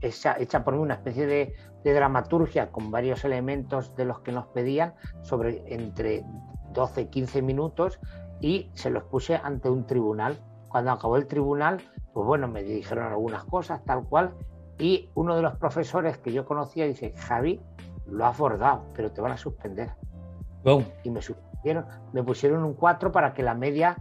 [0.00, 4.32] hecha, hecha, por mí, una especie de, de, dramaturgia con varios elementos de los que
[4.32, 6.24] nos pedían sobre entre
[6.72, 7.98] 12 y 15 minutos
[8.40, 10.36] y se los puse ante un tribunal.
[10.68, 11.80] Cuando acabó el tribunal,
[12.12, 14.34] pues bueno, me dijeron algunas cosas, tal cual,
[14.78, 17.60] y uno de los profesores que yo conocía dice, Javi,
[18.06, 19.90] lo has bordado, pero te van a suspender.
[21.02, 21.20] Y me
[22.12, 23.96] me pusieron un 4 para que la media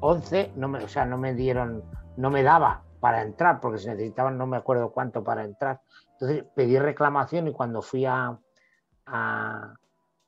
[0.00, 1.84] 11, no me, o sea, no me dieron,
[2.16, 5.80] no me daba para entrar, porque se necesitaban no me acuerdo cuánto para entrar.
[6.12, 8.38] Entonces pedí reclamación y cuando fui a,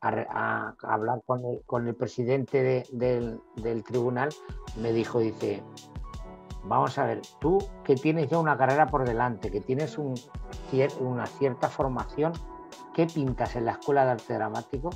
[0.00, 4.30] hablar con el, presidente del, tribunal,
[4.80, 5.62] me dijo, dice,
[6.64, 10.14] vamos a ver, tú que tienes ya una carrera por delante, que tienes un,
[11.00, 12.32] una cierta formación,
[12.94, 14.90] ¿qué pintas en la escuela de arte dramático?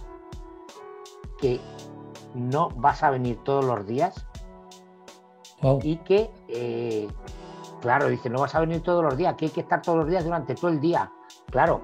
[1.46, 1.60] Que
[2.34, 4.26] no vas a venir todos los días
[5.82, 7.08] y que, eh,
[7.80, 10.08] claro, dice, no vas a venir todos los días, que hay que estar todos los
[10.08, 11.12] días durante todo el día.
[11.50, 11.82] Claro,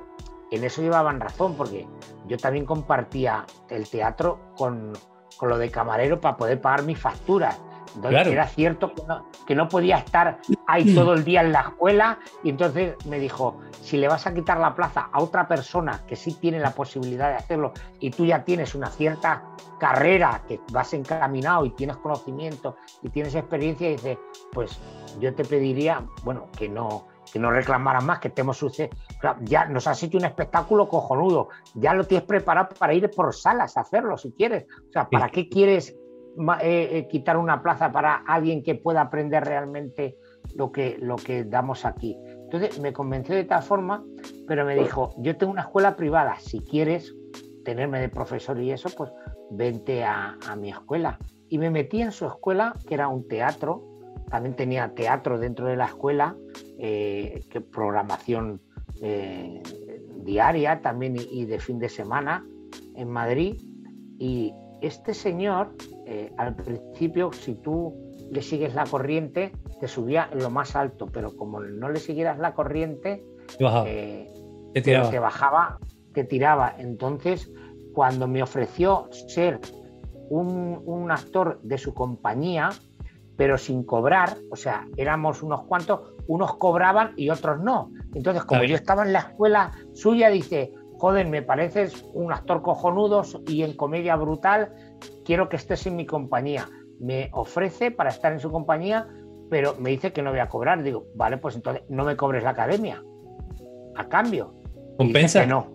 [0.50, 1.86] en eso llevaban razón, porque
[2.26, 4.92] yo también compartía el teatro con,
[5.36, 7.58] con lo de camarero para poder pagar mis facturas.
[7.94, 11.60] Entonces era cierto que no, que no, podía estar ahí todo el día en la
[11.60, 16.02] escuela y entonces me dijo, si le vas a quitar la plaza a otra persona
[16.06, 19.44] que sí tiene la posibilidad de hacerlo y tú ya tienes una cierta
[19.78, 24.18] carrera, que vas encaminado y tienes conocimiento y tienes experiencia, dice,
[24.52, 24.80] pues
[25.20, 28.96] yo te pediría, bueno, que no, que no reclamaran más, que estemos sucedido.
[29.40, 33.76] Ya nos has hecho un espectáculo cojonudo, ya lo tienes preparado para ir por salas
[33.76, 34.66] a hacerlo si quieres.
[34.88, 35.96] O sea, ¿para qué quieres
[36.62, 40.16] eh, eh, quitar una plaza para alguien que pueda aprender realmente
[40.54, 42.16] lo que, lo que damos aquí?
[42.44, 44.04] Entonces me convenció de tal forma,
[44.46, 47.14] pero me dijo, yo tengo una escuela privada, si quieres
[47.64, 49.10] tenerme de profesor y eso, pues
[49.50, 51.18] vente a, mi escuela.
[51.48, 53.84] Y me metí en su escuela, que era un teatro,
[54.30, 56.36] también tenía teatro dentro de la escuela,
[56.78, 58.60] eh, programación
[60.24, 62.46] diaria también y, de fin de semana
[62.94, 63.60] en Madrid.
[64.18, 65.72] Y este señor,
[66.06, 67.94] eh, al principio, si tú
[68.30, 72.38] le sigues la corriente, te subía en lo más alto, pero como no le siguieras
[72.38, 73.24] la corriente,
[74.74, 75.78] te, bajaba,
[76.12, 76.74] te tiraba.
[76.78, 77.50] Entonces,
[77.94, 79.60] cuando me ofreció ser
[80.30, 82.70] un, un actor de su compañía,
[83.36, 87.90] pero sin cobrar, o sea, éramos unos cuantos, unos cobraban y otros no.
[88.14, 93.24] Entonces, como yo estaba en la escuela suya, dice, joder, me pareces un actor cojonudo
[93.48, 94.72] y en comedia brutal,
[95.24, 96.68] quiero que estés en mi compañía.
[97.00, 99.08] Me ofrece para estar en su compañía,
[99.50, 100.80] pero me dice que no voy a cobrar.
[100.84, 103.02] Digo, vale, pues entonces no me cobres la academia.
[103.96, 104.54] A cambio.
[104.96, 105.44] ¿Compensa?
[105.44, 105.74] no.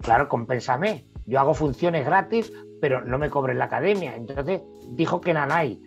[0.00, 1.04] Claro, compénsame.
[1.26, 4.16] Yo hago funciones gratis, pero no me cobres la academia.
[4.16, 5.82] Entonces dijo que Nanay.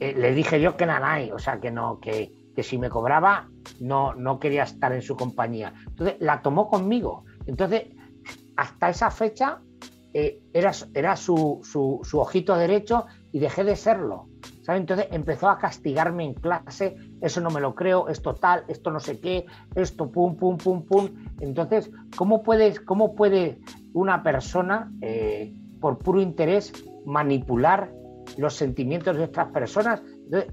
[0.00, 3.48] Eh, le dije yo que Nanay, o sea, que no, que, que si me cobraba
[3.80, 5.72] no, no quería estar en su compañía.
[5.86, 7.24] Entonces la tomó conmigo.
[7.46, 7.86] Entonces,
[8.62, 9.60] hasta esa fecha
[10.14, 14.28] eh, era, era su, su, ojito derecho y dejé de serlo.
[14.62, 14.78] ¿sabe?
[14.78, 19.00] Entonces empezó a castigarme en clase, eso no me lo creo, esto tal, esto no
[19.00, 21.10] sé qué, esto pum, pum, pum, pum.
[21.40, 23.58] Entonces, ¿cómo, puedes, cómo puede
[23.94, 26.72] una persona, eh, por puro interés,
[27.04, 27.92] manipular
[28.36, 30.00] los sentimientos de otras personas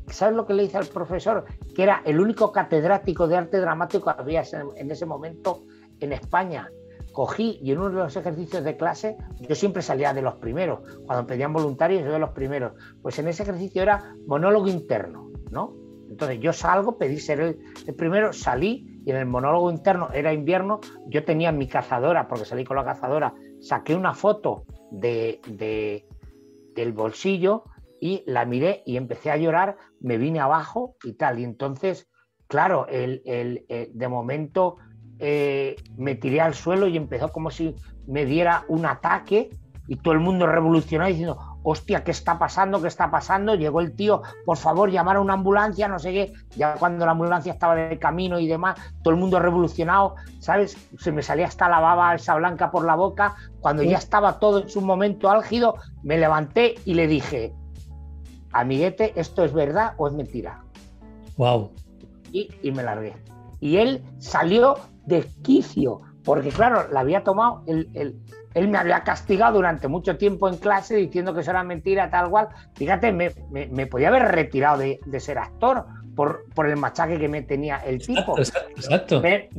[0.08, 1.46] ¿Sabes lo que le dice al profesor?
[1.74, 4.44] Que era el único catedrático de arte dramático que había
[4.76, 5.64] en ese momento
[6.00, 6.70] en España.
[7.12, 10.80] Cogí y en uno de los ejercicios de clase, yo siempre salía de los primeros.
[11.06, 12.74] Cuando pedían voluntarios, yo de los primeros.
[13.02, 15.74] Pues en ese ejercicio era monólogo interno, ¿no?
[16.10, 20.80] Entonces yo salgo, pedí ser el, primero, salí y en el monólogo interno era invierno,
[21.08, 25.40] yo tenía mi cazadora, porque salí con la cazadora, saqué una foto de,
[26.76, 27.66] del bolsillo
[28.02, 31.40] y la miré y empecé a llorar, me vine abajo y tal.
[31.40, 32.10] Y entonces,
[32.48, 33.22] claro, el,
[33.94, 34.78] de momento
[35.20, 37.76] eh, me tiré al suelo y empezó como si
[38.08, 39.50] me diera un ataque
[39.88, 42.82] y todo el mundo revolucionado diciendo, hostia, ¿qué está pasando?
[42.82, 43.56] ¿Qué está pasando?
[43.56, 46.34] Llegó el tío, por favor, llamar a una ambulancia, no sé qué.
[46.56, 50.78] Ya cuando la ambulancia estaba de camino y demás, todo el mundo revolucionado, ¿sabes?
[51.00, 53.36] Se me salía hasta la baba esa blanca por la boca.
[53.62, 57.54] Cuando ya estaba todo en su momento álgido, me levanté y le dije,
[58.52, 60.64] amiguete, ¿esto es verdad o es mentira?
[61.38, 61.72] Wow.
[62.32, 63.16] Y, me largué.
[63.60, 64.78] Y él salió
[65.10, 67.90] de quicio, porque claro, la había tomado, él,
[68.54, 72.30] él, me había castigado durante mucho tiempo en clase diciendo que eso era mentira, tal
[72.30, 72.50] cual.
[72.76, 77.28] Fíjate, me, me, podía haber retirado de, de ser actor por, por, el machaque que
[77.28, 78.38] me tenía el tipo.
[78.38, 79.22] Exacto, exacto.
[79.22, 79.50] Me,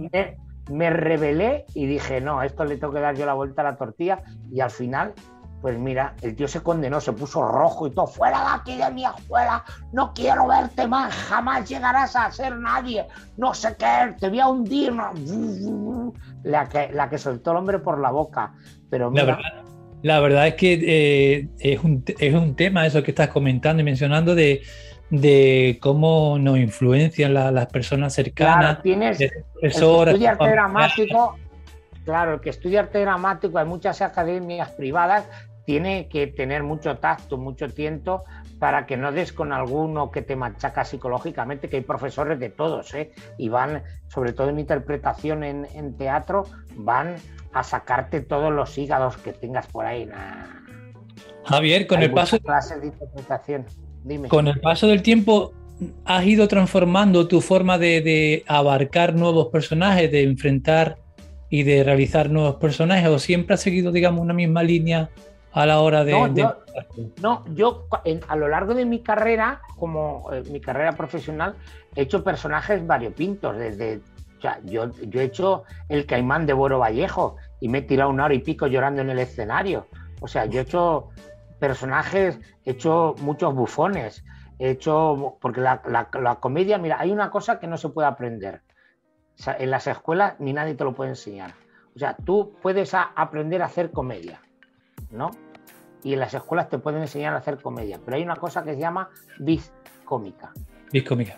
[0.71, 3.77] me rebelé y dije, no, esto le tengo que dar yo la vuelta a la
[3.77, 5.15] tortilla y al final
[5.61, 8.91] pues mira, el tío se condenó, se puso rojo y todo, fuera de aquí de
[8.91, 14.29] mi escuela, no quiero verte más, jamás llegarás a ser nadie, no sé qué, te
[14.29, 14.93] voy a hundir.
[16.43, 18.55] La que, la que soltó el hombre por la boca.
[18.89, 19.39] Pero mira,
[20.03, 23.85] la, verdad, es que eh, es, un, es, un, tema eso que estás comentando y
[23.85, 24.63] mencionando de,
[25.11, 28.59] de cómo nos influencian las personas cercanas.
[28.59, 31.37] Claro, tienes el que estudia arte dramático,
[32.05, 35.27] claro, el que estudia arte dramático, hay muchas academias privadas
[35.71, 38.25] tiene que tener mucho tacto, mucho tiento
[38.59, 42.93] para que no des con alguno que te machaca psicológicamente, que hay profesores de todos,
[42.95, 43.13] ¿eh?
[43.39, 46.43] y van, sobre todo en interpretación en, teatro,
[46.75, 47.15] van
[47.53, 50.09] a sacarte todos los hígados que tengas por ahí.
[51.45, 53.67] Javier, con el paso de interpretación.
[54.03, 54.27] Dime.
[54.27, 55.53] Con el paso del tiempo,
[56.05, 60.97] ¿has ido transformando tu forma de, de abarcar nuevos personajes, de enfrentar
[61.49, 65.11] y de realizar nuevos personajes, o siempre has seguido, digamos, una misma línea
[65.53, 66.13] a la hora de...
[67.21, 67.87] No, yo,
[68.29, 71.57] a lo largo de mi carrera, como eh, mi carrera profesional,
[71.95, 74.01] he hecho personajes variopintos, desde...
[74.39, 78.09] O sea, yo, yo he hecho el caimán de Boro Vallejo y me he tirado
[78.11, 79.87] una hora y pico llorando en el escenario.
[80.23, 81.11] O sea, yo he hecho
[81.59, 84.25] personajes, he hecho muchos bufones,
[84.59, 85.37] he hecho...
[85.41, 88.63] Porque la, la comedia, mira, hay una cosa que no se puede aprender.
[89.39, 91.53] O sea, en las escuelas ni nadie te lo puede enseñar.
[91.95, 94.41] O sea, tú puedes aprender a hacer comedia
[95.11, 95.31] ¿no?
[96.03, 98.75] Y en las escuelas te pueden enseñar a hacer comedia, pero hay una cosa que
[98.75, 99.73] se llama vis
[100.05, 100.53] cómica.
[100.93, 101.37] Vis cómica.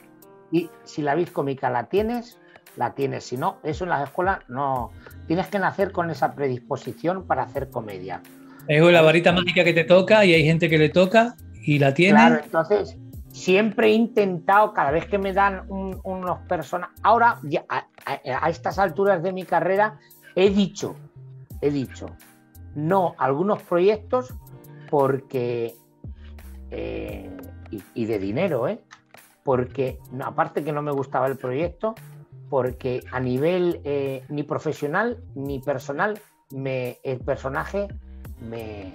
[0.50, 2.38] Y si la vis cómica la tienes,
[2.76, 3.24] la tienes.
[3.24, 4.90] Si no, eso en las escuelas no.
[5.26, 8.22] Tienes que nacer con esa predisposición para hacer comedia.
[8.68, 11.94] Es la varita mágica que te toca y hay gente que le toca y la
[11.94, 12.18] tiene.
[12.18, 12.96] Claro, entonces
[13.32, 16.90] siempre he intentado, cada vez que me dan unos personas.
[17.02, 19.98] Ahora, a estas alturas de mi carrera,
[20.36, 20.94] he dicho,
[21.60, 22.06] he dicho,
[22.74, 24.34] no algunos proyectos
[24.90, 25.74] porque,
[26.70, 27.30] eh,
[27.94, 28.80] y, de dinero, ¿eh?
[29.42, 31.94] porque aparte que no me gustaba el proyecto,
[32.50, 36.18] porque a nivel eh, ni profesional ni personal,
[36.50, 37.88] me, el personaje
[38.38, 38.92] me,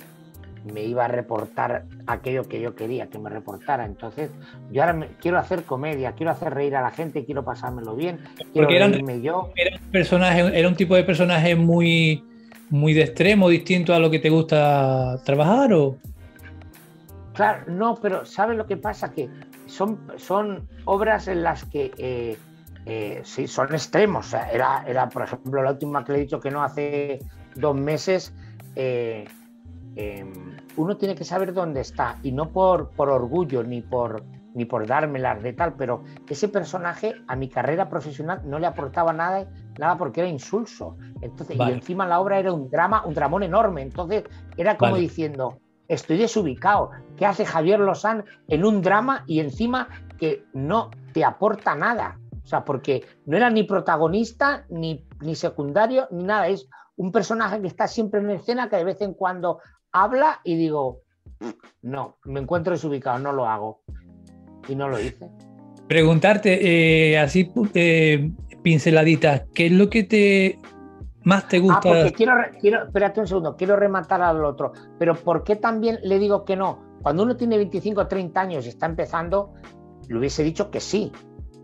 [0.72, 3.84] me, iba a reportar aquello que yo quería que me reportara.
[3.86, 4.30] Entonces,
[4.72, 8.20] yo ahora quiero hacer comedia, quiero hacer reír a la gente, quiero pasármelo bien,
[8.54, 9.52] quiero porque yo.
[9.56, 12.24] Era un, personaje, era un tipo de personaje muy
[12.70, 15.98] muy de extremo, distinto a lo que te gusta trabajar o...
[17.34, 19.12] Claro, no, pero ¿sabes lo que pasa?
[19.12, 19.30] Que
[19.68, 22.38] son, son obras en las que eh,
[22.86, 24.34] eh, sí, son extremos.
[24.34, 27.20] era, era, por ejemplo, la última que le he dicho que no hace
[27.56, 28.34] dos meses.
[28.76, 29.26] Eh,
[29.96, 34.66] em, uno tiene que saber dónde está y no por, por orgullo ni por, ni
[34.66, 39.48] por dármelas de tal, pero ese personaje a mi carrera profesional no le aportaba nada,
[39.80, 40.98] nada porque era insulso.
[41.22, 43.82] Entonces, y encima la obra era un drama, un dramón enorme.
[43.82, 44.24] Entonces,
[44.56, 46.92] era como diciendo, estoy desubicado.
[47.16, 49.88] ¿Qué hace Javier Lozán en un drama y encima
[50.18, 52.20] que no te aporta nada?
[52.44, 56.48] O sea, porque no era ni protagonista, ni, ni secundario, ni nada.
[56.48, 59.60] Es un personaje que está siempre en escena, que de vez en cuando
[59.92, 61.02] habla y digo,
[61.82, 63.82] no, me encuentro desubicado, no lo hago
[64.68, 65.30] y no lo hice.
[65.88, 68.32] Preguntarte, eh, así eh,
[68.64, 70.60] pinceladitas, ¿qué es lo que te
[71.24, 71.80] más te gusta?
[71.80, 76.00] Ah, porque quiero, quiero, espérate un segundo, quiero rematar al otro, pero ¿por qué también
[76.04, 76.80] le digo que no?
[77.02, 79.54] Cuando uno tiene 25 o 30 años y está empezando,
[80.08, 81.12] le hubiese dicho que sí,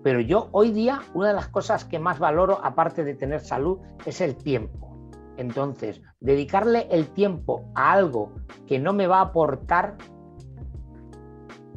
[0.04, 3.80] pero yo hoy día una de las cosas que más valoro, aparte de tener salud,
[4.06, 4.92] es el tiempo.
[5.38, 8.34] Entonces, dedicarle el tiempo a algo
[8.68, 9.98] que no me va a aportar,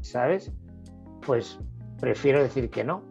[0.03, 0.53] ¿sabes?
[1.27, 1.59] pues
[2.01, 3.03] prefiero decir que no.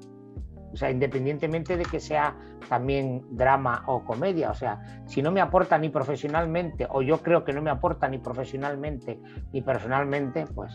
[0.76, 2.36] O sea, independientemente de que sea
[2.68, 4.52] también drama o comedia.
[4.52, 8.10] O sea, si no me aporta ni profesionalmente, o yo creo que no me aporta
[8.10, 9.18] ni profesionalmente
[9.54, 10.74] ni personalmente, pues...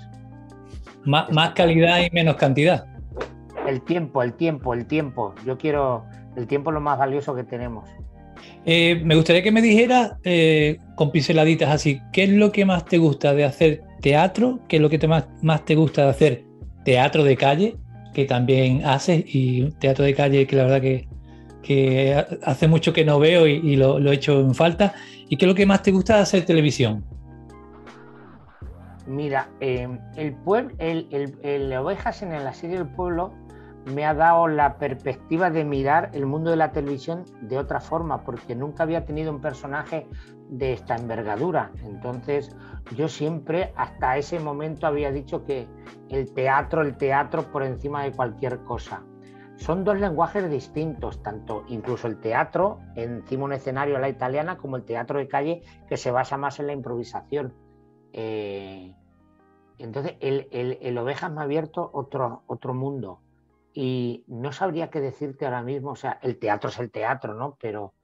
[1.04, 2.86] Más, más calidad y menos cantidad.
[3.66, 5.34] El tiempo, el tiempo, el tiempo.
[5.44, 6.06] Yo quiero...
[6.34, 7.90] El tiempo es lo más valioso que tenemos.
[8.64, 12.86] Eh, me gustaría que me dijeras, eh, con pinceladitas así, ¿qué es lo que más
[12.86, 14.60] te gusta de hacer teatro?
[14.66, 16.44] ¿Qué es lo que te más, más te gusta de hacer
[16.84, 17.76] teatro de calle,
[18.12, 21.08] que también haces, y teatro de calle que la verdad que,
[22.44, 24.94] hace mucho que no veo y, lo, he hecho en falta.
[25.28, 27.04] ¿Y qué es lo que más te gusta de hacer televisión?
[29.06, 31.06] Mira, em, el pueblo, el,
[31.42, 33.32] el, Ovejas en la serie del pueblo
[33.84, 38.24] me ha dado la perspectiva de mirar el mundo de la televisión de otra forma,
[38.24, 40.06] porque nunca había tenido un personaje
[40.50, 41.70] de esta envergadura.
[41.84, 42.54] Entonces,
[42.96, 45.68] yo siempre, hasta ese momento, había dicho que
[46.08, 49.04] el teatro, el teatro por encima de cualquier cosa.
[49.56, 54.76] Son dos lenguajes distintos, tanto incluso el teatro encima un escenario a la italiana como
[54.76, 57.54] el teatro de calle que se basa más en la improvisación.
[58.12, 58.94] Eh,
[59.78, 63.20] entonces, el, el, Ovejas me ha abierto otro, otro mundo
[63.72, 67.56] y no sabría qué decirte ahora mismo, o sea, el teatro es el teatro, ¿no?
[67.60, 67.94] Pero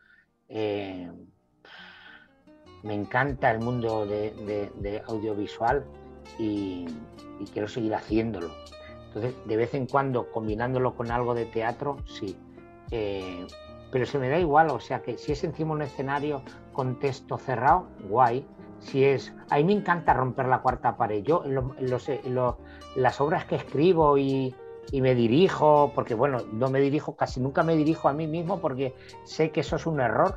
[0.48, 1.10] eh,
[2.86, 5.84] me encanta el mundo de, audiovisual
[6.38, 6.86] y,
[7.52, 8.50] quiero seguir haciéndolo.
[9.08, 12.36] Entonces, de vez en cuando, combinándolo con algo de teatro, sí.
[12.90, 13.46] Eh,
[13.90, 17.38] pero se me da igual, o sea, que si es encima un escenario con texto
[17.38, 18.46] cerrado, guay.
[18.78, 21.22] Si es, a mí me encanta romper la cuarta pared.
[21.22, 22.36] Yo en,
[22.96, 24.54] las obras que escribo y,
[24.92, 28.60] y me dirijo, porque bueno, no me dirijo, casi nunca me dirijo a mí mismo
[28.60, 30.36] porque sé que eso es un error,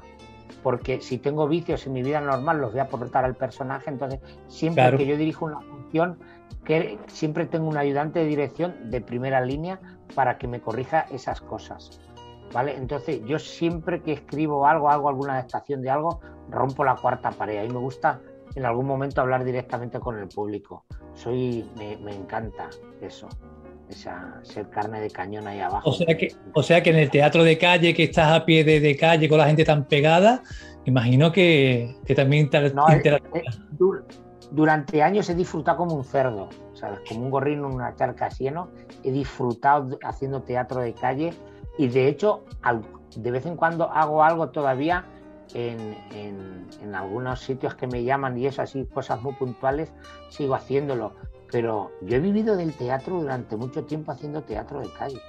[0.63, 4.19] porque si tengo vicios en mi vida normal los voy a aportar al personaje, entonces
[4.47, 6.19] siempre que yo dirijo una función,
[6.63, 9.79] que siempre tengo un ayudante de dirección de primera línea
[10.15, 12.01] para que me corrija esas cosas.
[12.51, 12.75] ¿Vale?
[12.75, 16.19] Entonces yo siempre que escribo algo, hago alguna adaptación de algo,
[16.49, 17.63] rompo la cuarta pared.
[17.63, 18.21] Y me gusta
[18.55, 20.83] en algún momento hablar directamente con el público.
[21.13, 22.69] Soy, me, me encanta
[23.01, 23.29] eso
[23.89, 25.89] esa ser carne de cañón ahí abajo.
[25.89, 28.63] O sea que, o sea que en el teatro de calle, que estás a pie
[28.63, 30.43] de, calle con la gente tan pegada,
[30.85, 32.85] imagino que, también te no,
[34.51, 36.99] Durante años he disfrutado como un cerdo, ¿sabes?
[37.07, 38.69] como un gorrino en una charca lleno.
[39.03, 41.33] He disfrutado haciendo teatro de calle
[41.77, 42.45] y de hecho
[43.15, 45.05] de vez en cuando hago algo todavía
[45.53, 45.97] en,
[46.81, 49.91] en, algunos sitios que me llaman y eso así, cosas muy puntuales,
[50.29, 51.13] sigo haciéndolo
[51.51, 55.21] pero yo he vivido del teatro durante mucho tiempo haciendo teatro de calle.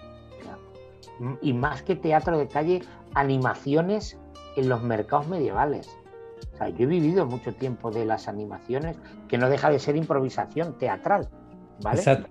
[1.43, 2.83] y más que teatro de calle,
[3.15, 4.19] animaciones
[4.57, 5.89] en los mercados medievales.
[6.55, 8.97] O sea, yo he vivido mucho tiempo de las animaciones,
[9.29, 11.29] que no deja de ser improvisación teatral.
[11.83, 11.99] ¿vale?
[11.99, 12.31] Exacto.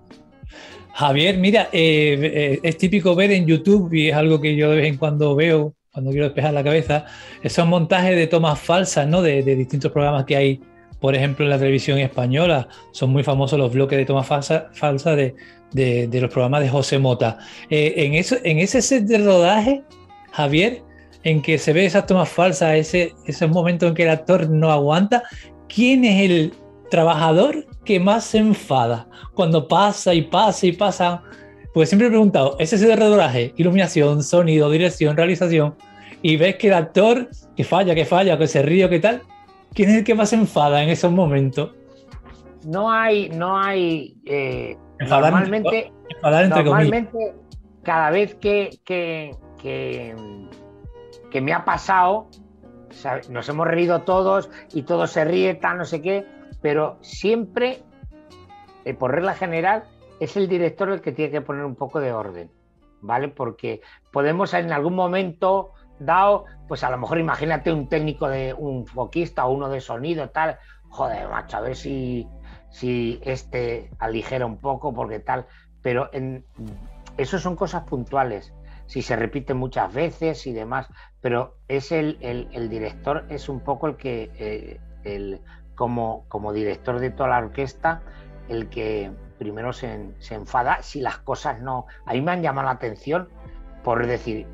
[0.92, 4.76] Javier, mira, eh, eh, es típico ver en YouTube, y es algo que yo de
[4.76, 7.06] vez en cuando veo, cuando quiero despejar la cabeza,
[7.42, 9.22] esos montajes de tomas falsas, ¿no?
[9.22, 10.60] De, de distintos programas que hay
[11.00, 15.16] por ejemplo, en la televisión española son muy famosos los bloques de toma falsa, falsa
[15.16, 15.34] de,
[15.74, 17.38] los programas de José Mota.
[17.70, 19.82] Eh, en, eso, en ese set de rodaje,
[20.32, 20.82] Javier,
[21.24, 24.70] en que se ve esas tomas falsas, ese, ese momento en que el actor no
[24.70, 25.22] aguanta,
[25.68, 26.52] ¿quién es el
[26.90, 31.22] trabajador que más se enfada cuando pasa y pasa y pasa?
[31.72, 35.76] Pues siempre he preguntado, ese set de rodaje, iluminación, sonido, dirección, realización,
[36.22, 39.22] y ves que el actor que falla, que falla, que se ríe, que tal,
[39.74, 41.74] ¿Quién es el que más enfada en esos momentos?
[42.64, 44.16] No hay, no hay.
[44.26, 44.76] Eh,
[45.08, 45.92] normalmente,
[46.22, 47.34] normalmente
[47.82, 52.28] cada vez que, que, que, me ha pasado,
[53.30, 56.26] nos hemos reído todos y todos se ríen, tal, no sé qué,
[56.60, 57.82] pero siempre,
[58.84, 59.84] eh, por regla general,
[60.18, 62.50] es el director el que tiene que poner un poco de orden,
[63.00, 63.28] ¿vale?
[63.28, 63.80] Porque
[64.12, 69.46] podemos en algún momento dado, pues a lo mejor imagínate un técnico de un foquista
[69.46, 72.26] o uno de sonido, tal, joder, macho, a ver si,
[72.70, 75.46] si este aligera un poco, porque tal,
[75.82, 76.10] pero
[77.16, 78.52] eso son cosas puntuales,
[78.86, 80.88] si se repite muchas veces y demás,
[81.20, 85.40] pero es el, el, director, es un poco el que, eh, el,
[85.74, 88.02] como, como director de toda la orquesta,
[88.48, 91.86] el que primero se, se enfada si las cosas no...
[92.04, 93.28] A mí me han llamado la atención
[93.82, 94.46] por decir,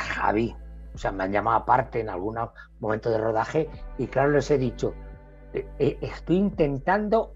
[0.00, 0.56] Javi,
[0.94, 2.38] o sea, me han llamado aparte en algún
[2.80, 4.94] momento de rodaje y claro, les he dicho,
[5.52, 7.34] eh, eh, estoy intentando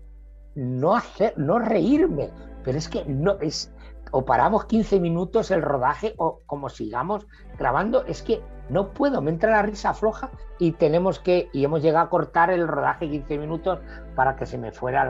[0.55, 2.31] no hacer, no reírme,
[2.63, 3.73] pero es que no es
[4.11, 7.27] o paramos 15 minutos el rodaje o como sigamos
[7.59, 11.83] grabando, es que no puedo, me entra la risa floja y tenemos que, y hemos
[11.83, 13.81] llegado a cortar el rodaje 15 minutos
[14.15, 15.05] para que se me fuera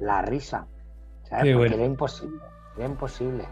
[0.00, 0.66] la, risa.
[1.22, 1.56] ¿sabes?
[1.56, 2.40] Porque era imposible,
[2.76, 3.44] era imposible.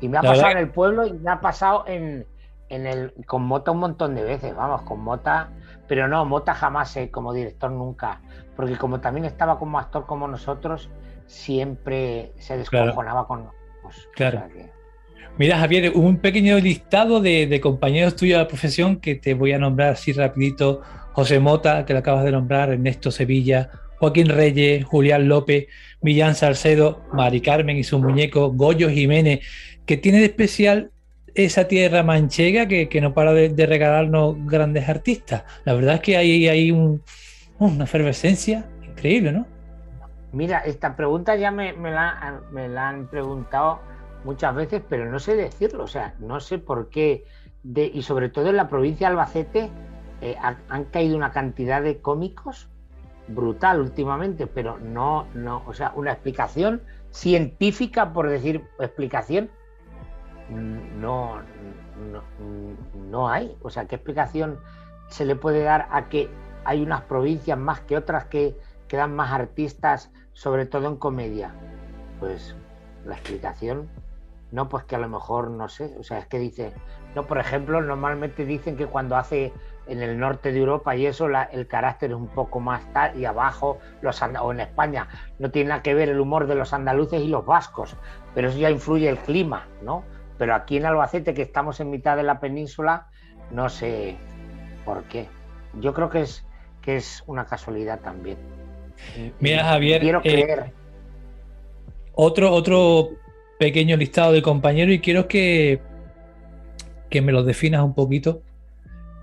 [0.00, 2.26] Y me ha pasado en el pueblo y me ha pasado en,
[2.68, 5.50] en el, con Mota un montón de veces, vamos, con Mota,
[5.86, 8.20] pero no, Mota jamás eh, como director nunca,
[8.56, 10.90] porque como también estaba como actor como nosotros,
[11.26, 14.08] siempre se descojonaba con nosotros.
[14.14, 14.42] Claro.
[15.38, 19.58] Mira, Javier, un pequeño listado de, compañeros tuyos de la profesión que te voy a
[19.58, 20.80] nombrar así rapidito.
[21.12, 25.66] José Mota, que lo acabas de nombrar, Ernesto Sevilla, Joaquín Reyes, Julián López,
[26.00, 29.40] Millán Salcedo, Mari Carmen y su muñeco, Goyo Jiménez,
[29.86, 30.90] que tiene de especial
[31.36, 35.44] esa tierra manchega que, no para de, regalarnos grandes artistas.
[35.64, 36.70] La verdad es que hay, hay
[37.58, 39.46] una efervescencia increíble, ¿no?
[40.32, 42.40] Mira, esta pregunta ya me, la,
[42.88, 43.80] han preguntado
[44.24, 47.24] muchas veces, pero no sé decirlo, o sea, no sé por qué,
[47.62, 49.70] de, y sobre todo en la provincia de Albacete
[50.20, 50.36] eh,
[50.68, 52.68] han caído una cantidad de cómicos
[53.28, 59.50] brutal últimamente, pero no, no, o sea, una explicación científica, por decir explicación,
[60.50, 62.22] no, no,
[62.94, 63.56] no hay.
[63.62, 64.58] O sea, ¿qué explicación
[65.08, 66.28] se le puede dar a que
[66.64, 68.56] hay unas provincias más que otras que,
[68.88, 71.54] que dan más artistas, sobre todo en comedia?
[72.20, 72.56] Pues
[73.04, 73.88] la explicación,
[74.52, 76.72] no, pues que a lo mejor no sé, o sea, es que dice,
[77.14, 79.52] no, por ejemplo, normalmente dicen que cuando hace
[79.86, 83.24] en el norte de Europa y eso el carácter es un poco más tal y
[83.24, 87.20] abajo los o en España no tiene nada que ver el humor de los andaluces
[87.20, 87.96] y los vascos,
[88.34, 90.04] pero eso ya influye el clima, ¿no?
[90.38, 93.08] Pero aquí en Albacete que estamos en mitad de la península
[93.50, 94.16] no sé
[94.84, 95.28] por qué.
[95.80, 96.44] Yo creo que es
[96.82, 98.38] que es una casualidad también.
[99.40, 100.72] Mira Javier, quiero eh, creer.
[102.14, 103.10] otro otro
[103.58, 105.80] pequeño listado de compañeros y quiero que
[107.10, 108.42] que me los definas un poquito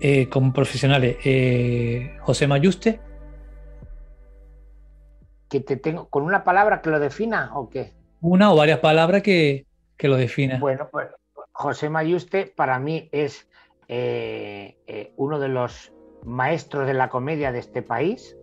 [0.00, 1.16] eh, como profesionales.
[1.24, 3.00] Eh, José Mayuste.
[5.48, 7.92] Que te tengo, ¿Con una palabra que lo defina o qué?
[8.20, 9.66] Una o varias palabras que,
[10.08, 10.58] lo defina.
[10.58, 11.08] Bueno, pues
[11.52, 13.48] José Mayuste para mí es
[13.88, 15.92] eh, uno de los
[16.24, 18.36] maestros de la comedia de este país.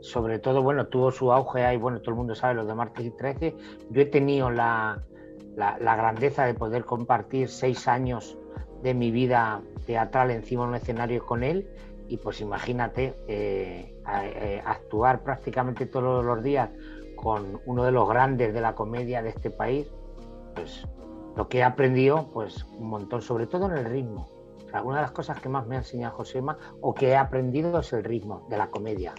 [0.00, 3.04] sobre todo, bueno, tuvo su auge ahí, bueno, todo el mundo sabe lo de martes
[3.04, 3.54] y 13.
[3.90, 5.02] Yo he tenido la,
[5.56, 8.38] grandeza de poder compartir seis años
[8.82, 11.68] de mi vida teatral encima de un escenario con él
[12.08, 16.70] y pues imagínate eh, eh, actuar prácticamente todos los días
[17.20, 19.90] con uno de los grandes de la comedia de este país,
[20.54, 20.86] pues
[21.36, 24.28] lo que he aprendido pues un montón, sobre todo en el ritmo.
[24.84, 27.92] una de las cosas que más me ha enseñado Josema o que he aprendido es
[27.92, 29.14] el ritmo de la comedia.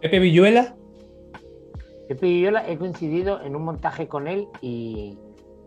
[0.00, 0.74] Pepe Villuela.
[2.08, 5.18] Pepe yo he coincidido en un montaje con él y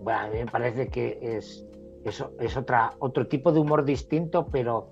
[0.01, 1.65] bueno, a mí me parece que es,
[2.05, 4.91] eso es otra, otro tipo de humor distinto, pero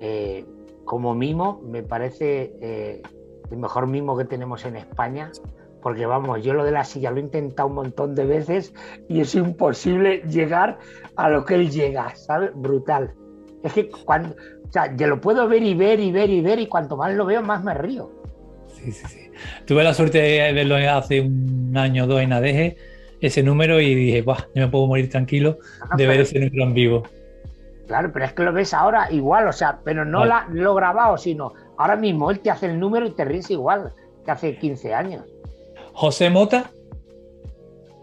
[0.00, 0.44] eh,
[0.84, 3.02] como mimo me parece eh,
[3.50, 5.30] el mejor mimo que tenemos en España.
[5.82, 8.74] Porque vamos, yo lo de la silla lo he intentado un montón de veces
[9.08, 10.78] y es imposible llegar
[11.14, 12.50] a lo que él llega, ¿sabes?
[12.54, 13.14] Brutal.
[13.62, 14.34] Es que cuando,
[14.68, 17.14] o sea, yo lo puedo ver y ver y ver y ver y cuanto más
[17.14, 18.10] lo veo, más me río.
[18.74, 19.30] Sí, sí, sí.
[19.64, 22.76] Tuve la suerte de verlo hace un año o dos en ADG,
[23.20, 25.58] ese número, y dije, Buah, yo me puedo morir tranquilo
[25.96, 27.02] de ver ese número en vivo.
[27.86, 31.16] Claro, pero es que lo ves ahora igual, o sea, pero no la, lo grabado,
[31.16, 34.94] sino ahora mismo él te hace el número y te ríes igual que hace 15
[34.94, 35.24] años.
[35.92, 36.70] José Mota.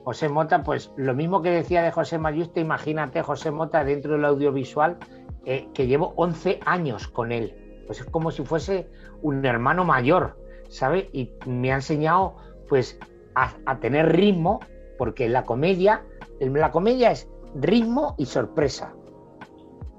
[0.03, 4.25] José Mota, pues lo mismo que decía de José Mayuste, imagínate José Mota dentro del
[4.25, 4.97] audiovisual,
[5.45, 7.83] eh, que llevo 11 años con él.
[7.87, 8.89] Pues es como si fuese
[9.21, 10.35] un hermano mayor.
[10.73, 11.09] ¿sabe?
[11.13, 12.35] Y me ha enseñado
[12.67, 12.99] pues
[13.35, 14.59] a, tener ritmo,
[14.97, 16.03] porque la comedia,
[16.39, 18.93] la comedia es ritmo y sorpresa.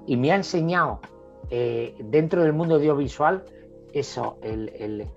[0.05, 0.99] Y me ha enseñado
[1.49, 3.45] eh, dentro del mundo audiovisual
[3.95, 5.09] eso, el,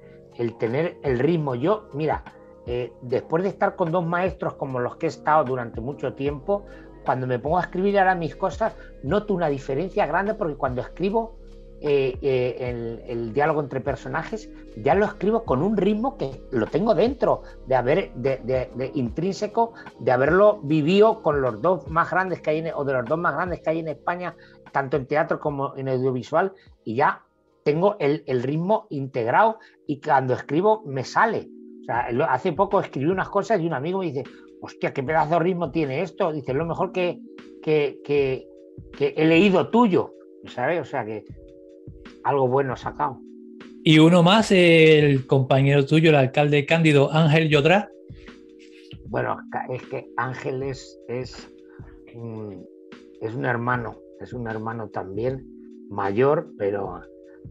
[0.59, 1.55] tener el ritmo.
[1.55, 2.24] Yo, mira,
[2.66, 6.64] eh, después de estar con dos maestros como los que he estado durante mucho tiempo,
[7.05, 11.39] cuando me pongo a escribir ahora mis cosas, noto una diferencia grande porque cuando escribo
[11.81, 16.95] eh, eh, el, diálogo entre personajes, ya lo escribo con un ritmo que lo tengo
[16.95, 22.59] dentro, de haber, de, intrínseco, de haberlo vivido con los dos más grandes que hay,
[22.59, 24.37] en, o de los dos más grandes que hay en España,
[24.72, 26.53] tanto en teatro como en audiovisual,
[26.85, 27.24] y ya
[27.69, 31.51] tengo el, ritmo integrado y cuando escribo me sale.
[31.83, 34.25] O sea, hace poco escribí unas cosas y un amigo me dice,
[34.62, 36.33] hostia, qué pedazo de ritmo tiene esto.
[36.33, 37.21] Dice, lo mejor que,
[37.62, 38.49] que, que,
[38.97, 40.14] que he leído tuyo.
[40.47, 40.81] ¿Sabes?
[40.81, 41.27] O sea que
[42.25, 43.21] algo bueno sacado.
[43.85, 47.91] Y uno más, el compañero tuyo, el alcalde Cándido Ángel Yodrá.
[49.09, 49.37] Bueno,
[49.69, 51.53] es que Ángel es, es,
[53.21, 55.47] es un hermano, es un hermano también
[55.91, 57.03] mayor, pero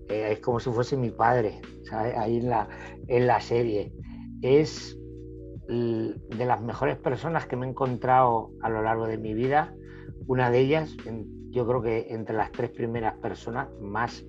[0.09, 2.67] eh, es como si fuese mi padre, ahí en la,
[3.07, 3.91] en la serie.
[4.41, 4.97] Es
[5.67, 9.73] de las mejores personas que me he encontrado a lo largo de mi vida.
[10.27, 10.95] Una de ellas,
[11.49, 14.23] yo creo que entre las tres primeras personas más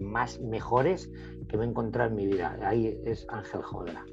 [0.00, 1.10] más mejores
[1.48, 2.58] que me he encontrado en mi vida.
[2.62, 4.04] Ahí es Ángel Jodra.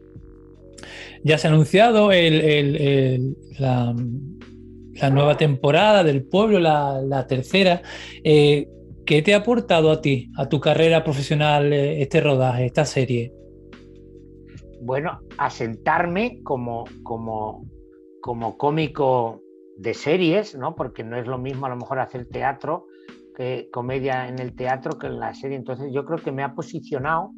[1.23, 2.09] Ya se ha anunciado
[3.59, 3.93] la,
[5.11, 7.81] nueva temporada del pueblo, la, tercera.
[8.23, 8.67] Eh,
[9.05, 13.31] ¿Qué te ha aportado a ti, a tu carrera profesional, eh, este rodaje, esta serie?
[14.81, 17.67] Bueno, asentarme como, como,
[18.19, 19.43] como cómico
[19.77, 20.73] de series, ¿no?
[20.75, 22.87] Porque no es lo mismo a lo mejor hacer teatro
[23.35, 25.57] que comedia en el teatro que en la serie.
[25.57, 27.31] Entonces yo creo que me ha posicionado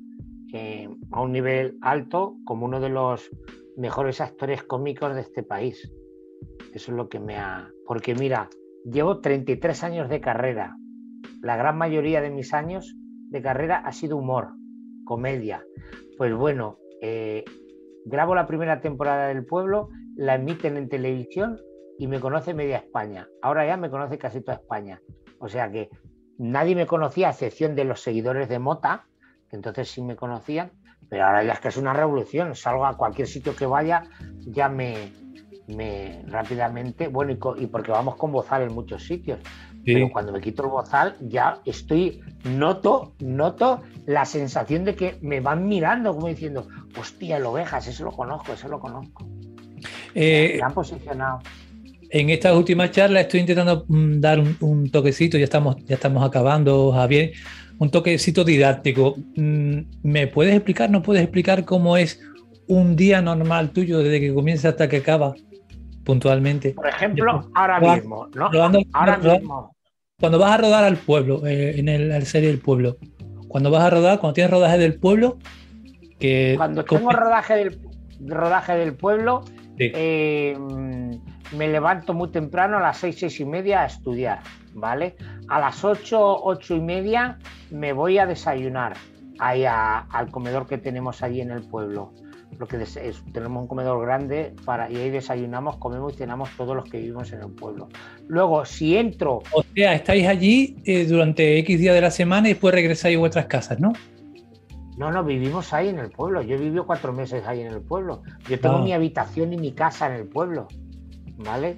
[0.53, 3.29] eh, a un nivel alto como uno de los
[3.75, 5.91] mejores actores cómicos de este país.
[6.73, 7.69] Eso es lo que me ha...
[7.85, 8.49] Porque mira,
[8.85, 10.77] llevo 33 años de carrera.
[11.41, 12.95] La gran mayoría de mis años
[13.29, 14.49] de carrera ha sido humor,
[15.05, 15.63] comedia.
[16.17, 17.43] Pues bueno, eh,
[18.05, 21.59] grabo la primera temporada del pueblo, la emiten en televisión
[21.97, 23.27] y me conoce media España.
[23.41, 25.01] Ahora ya me conoce casi toda España.
[25.39, 25.89] O sea que
[26.37, 29.05] nadie me conocía, a excepción de los seguidores de Mota,
[29.49, 30.71] que entonces sí me conocían,
[31.09, 32.55] pero ahora ya es que es una revolución.
[32.55, 34.03] Salgo a cualquier sitio que vaya,
[34.45, 35.11] ya me,
[35.67, 39.39] me rápidamente, bueno, y, porque vamos con bozal en muchos sitios.
[39.93, 45.39] Pero cuando me quito el bozal, ya estoy, noto, noto la sensación de que me
[45.39, 46.67] van mirando, como diciendo,
[46.99, 49.25] hostia, el ovejas, eso lo conozco, eso lo conozco.
[50.13, 51.39] Eh, me han posicionado.
[52.09, 56.91] En estas últimas charlas estoy intentando mm, dar un, toquecito, ya estamos, ya estamos acabando,
[56.91, 57.31] Javier,
[57.79, 59.15] un toquecito didáctico.
[59.37, 62.19] Mm, ¿Me puedes explicar, no puedes explicar cómo es
[62.67, 65.33] un día normal tuyo desde que comienza hasta que acaba
[66.03, 66.71] puntualmente?
[66.71, 68.49] Por ejemplo, ahora mismo, ¿no?
[68.91, 69.76] ahora mismo
[70.19, 72.97] cuando vas a rodar al pueblo, eh, en el, la serie del pueblo,
[73.47, 75.37] cuando vas a rodar, cuando tienes rodaje del pueblo,
[76.19, 76.55] que...
[76.57, 77.79] Cuando tengo rodaje del,
[78.25, 79.43] rodaje del pueblo,
[79.77, 80.57] eh,
[81.55, 84.39] me levanto muy temprano a las seis, seis y media a estudiar,
[84.73, 85.15] ¿vale?
[85.49, 87.37] A las ocho, ocho y media
[87.69, 88.97] me voy a desayunar
[89.37, 92.11] ahí al comedor que tenemos allí en el pueblo
[92.59, 96.75] lo que es, tenemos un comedor grande para, y ahí desayunamos, comemos y cenamos todos
[96.75, 97.87] los que vivimos en el pueblo.
[98.27, 99.43] Luego, si entro...
[99.53, 103.19] O sea, estáis allí eh, durante X días de la semana y después regresáis a
[103.19, 103.93] vuestras casas, ¿no?
[104.97, 106.41] No, no, vivimos ahí en el pueblo.
[106.41, 108.23] Yo he vivido cuatro meses ahí en el pueblo.
[108.49, 108.81] Yo tengo ah.
[108.81, 110.67] mi habitación y mi casa en el pueblo,
[111.37, 111.77] ¿vale?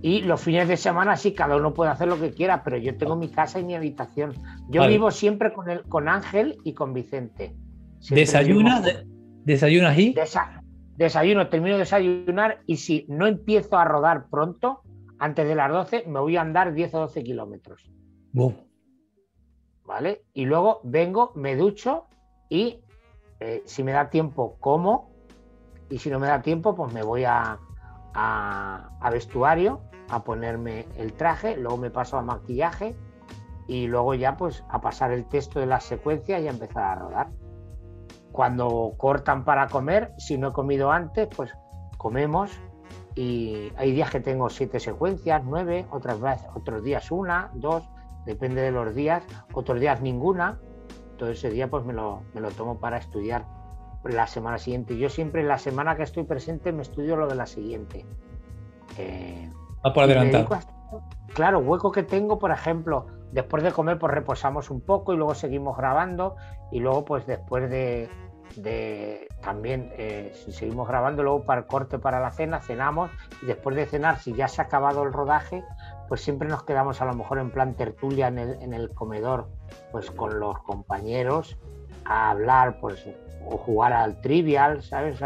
[0.00, 2.96] Y los fines de semana sí, cada uno puede hacer lo que quiera, pero yo
[2.96, 4.34] tengo mi casa y mi habitación.
[4.68, 7.54] Yo vivo siempre con, el, con Ángel y con Vicente.
[8.10, 8.80] ¿Desayuna?
[8.80, 9.11] ¿Desayunas?
[10.96, 14.82] Desayuno, termino de desayunar y si no empiezo a rodar pronto,
[15.18, 17.90] antes de las 12, me voy a andar 10 o 12 kilómetros.
[19.84, 20.24] ¿Vale?
[20.32, 22.06] Y luego vengo, me ducho
[22.48, 22.80] y
[23.40, 25.10] eh, si me da tiempo, como.
[25.90, 27.58] Y si no me da tiempo, pues me voy a,
[28.14, 32.94] a, vestuario a ponerme el traje, luego me paso a maquillaje
[33.68, 36.94] y luego ya pues a pasar el texto de las secuencias y a empezar a
[36.94, 37.28] rodar.
[38.32, 41.52] Cuando cortan para comer, si no he comido antes, pues
[41.98, 42.50] comemos
[43.14, 47.88] y hay días que tengo siete secuencias, nueve, otras veces, otros días una, dos,
[48.24, 49.22] depende de los días,
[49.52, 50.58] otros días ninguna.
[51.18, 53.44] Todo ese día pues me lo, me lo tomo para estudiar
[54.04, 54.96] la semana siguiente.
[54.96, 58.04] Yo siempre en la semana que estoy presente me estudio lo de la siguiente.
[58.98, 59.52] Eh,
[59.94, 60.46] por adelantar.
[61.34, 65.34] Claro, hueco que tengo, por ejemplo, después de comer pues reposamos un poco y luego
[65.34, 66.36] seguimos grabando.
[66.70, 68.08] Y luego pues después de,
[69.42, 73.10] también eh, si seguimos grabando luego para el corte para la cena cenamos.
[73.42, 75.64] Y después de cenar si ya se ha acabado el rodaje
[76.08, 79.48] pues siempre nos quedamos a lo mejor en plan tertulia en el, en el comedor
[79.90, 81.56] pues con los compañeros
[82.04, 83.06] a hablar pues
[83.46, 85.20] o jugar al trivial sabes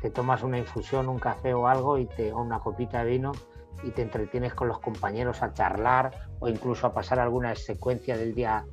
[0.00, 3.32] te tomas una infusión un café o algo y te o una copita de vino
[3.82, 8.34] y te entretienes con los compañeros a charlar o incluso a pasar alguna secuencia del
[8.34, 8.64] día,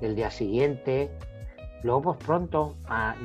[0.00, 1.10] del día siguiente.
[1.82, 2.76] Luego, pues pronto,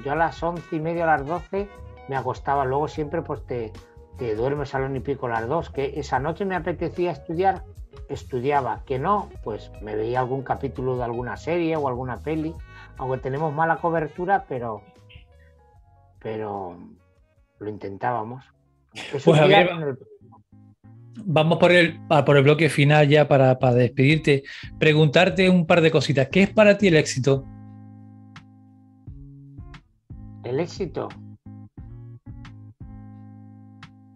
[0.03, 1.69] yo a las once y media, a las doce,
[2.07, 2.65] me acostaba.
[2.65, 3.71] Luego siempre pues te,
[4.17, 5.69] te duermes a y pico a las dos.
[5.69, 7.63] Que esa noche me apetecía estudiar,
[8.09, 8.83] estudiaba.
[8.85, 12.55] Que no, pues me veía algún capítulo de alguna serie o alguna peli.
[12.97, 14.81] Aunque tenemos mala cobertura, pero,
[16.19, 16.77] pero
[17.59, 18.45] lo intentábamos.
[18.93, 19.97] Eso pues el
[21.25, 24.43] vamos por el, por el bloque final ya para, despedirte.
[24.77, 26.27] Preguntarte un par de cositas.
[26.29, 27.45] ¿Qué es para ti el éxito?
[30.43, 31.09] El éxito.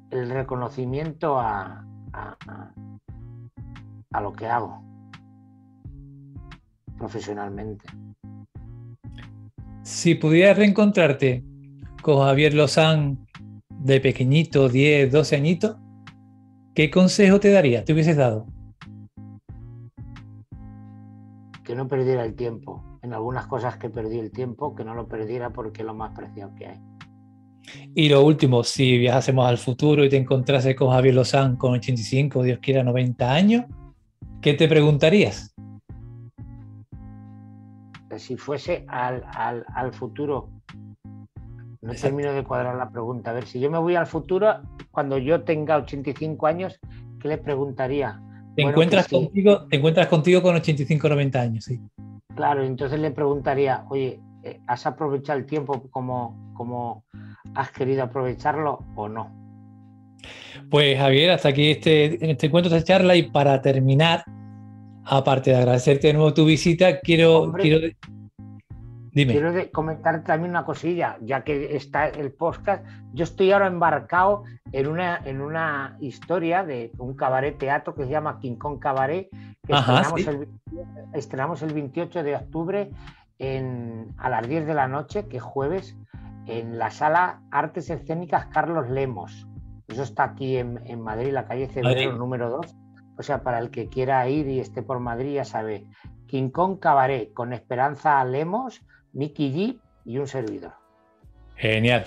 [0.10, 2.72] El reconocimiento a, a,
[4.22, 4.84] lo que hago
[6.98, 7.86] profesionalmente.
[9.84, 11.44] Si pudieras reencontrarte
[12.02, 13.26] con Javier Lozán
[13.70, 15.81] de pequeñito, 10, 12 añitos,
[16.74, 18.48] ¿Qué consejo te daría, te hubieses dado?
[21.66, 22.82] Que no perdiera el tiempo.
[23.02, 26.16] En algunas cosas que perdí el tiempo, que no lo perdiera porque es lo más
[26.16, 26.80] preciado que hay.
[27.94, 32.44] Y lo último, si viajásemos al futuro y te encontrases con Javier Lozán con 85,
[32.44, 33.66] Dios quiera 90 años,
[34.42, 35.54] ¿qué te preguntarías?
[38.16, 40.50] Si fuese al, al futuro,
[41.82, 43.32] no termino de cuadrar la pregunta.
[43.32, 44.62] A ver, si yo me voy al futuro,
[44.92, 46.80] cuando yo tenga 85 años,
[47.20, 48.22] ¿qué le preguntaría?
[48.56, 51.80] Te, encuentras, contigo, te encuentras contigo con 85 90 años, sí.
[52.36, 57.04] Claro, entonces le preguntaría, oye, eh, ¿has aprovechado el tiempo como, como
[57.56, 59.32] has querido aprovecharlo o no.
[60.70, 64.24] Pues Javier, hasta aquí este, este encuentro, esta charla y para terminar,
[65.04, 67.52] aparte de agradecerte de nuevo tu visita, quiero...
[67.54, 67.88] quiero
[69.14, 69.34] Dime.
[69.34, 72.86] Quiero comentar también una cosilla, ya que está el podcast.
[73.14, 78.12] Yo estoy ahora embarcado en una, en una historia de un cabaret teatro que se
[78.12, 79.30] llama King Kong Cabaret,
[79.68, 79.74] que
[81.14, 82.92] estrenamos, el, 28 de octubre
[84.18, 85.98] a las 10 de la noche, que es jueves,
[86.48, 89.46] en la sala Artes Escénicas Carlos Lemos.
[89.90, 92.76] Eso está aquí en, Madrid, la calle Cebrero número 2.
[93.18, 95.86] O sea, para el que quiera ir y esté por Madrid, ya sabe.
[96.28, 98.82] King Kong Cabaret, con Esperanza Lemos,
[99.14, 100.74] Mickey G y un servidor.
[101.56, 102.06] Genial.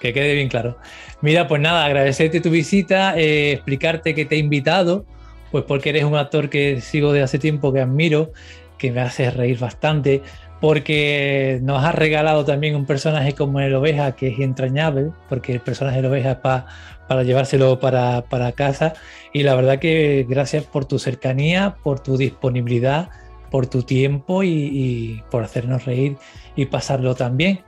[0.00, 0.78] Que quede bien claro.
[1.22, 5.04] Mira, pues nada, agradecerte tu visita, eh, explicarte que te he invitado,
[5.50, 8.32] pues porque eres un actor que sigo de hace tiempo, que admiro,
[8.78, 10.22] que me hace reír bastante,
[10.60, 15.60] porque nos has regalado también un personaje como el oveja que es entrañable, porque el
[15.60, 18.94] personaje de oveja es para llevárselo para, para, casa.
[19.32, 23.10] Y la verdad que gracias por tu cercanía, por tu disponibilidad,
[23.50, 26.16] por tu tiempo y, por hacernos reír
[26.56, 27.60] y pasarlo también.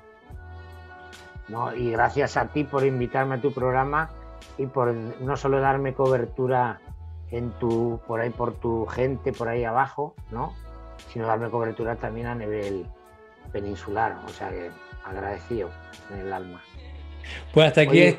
[1.48, 4.10] No, y gracias a ti por invitarme a tu programa
[4.56, 6.80] y por no solo darme cobertura
[7.30, 10.52] en tu, por ahí por tu gente por ahí abajo, ¿no?
[11.12, 12.86] sino darme cobertura también a nivel
[13.52, 14.16] peninsular.
[14.26, 14.70] O sea que
[15.04, 15.70] agradecido
[16.12, 16.60] en el alma.
[17.52, 18.16] Pues hasta aquí.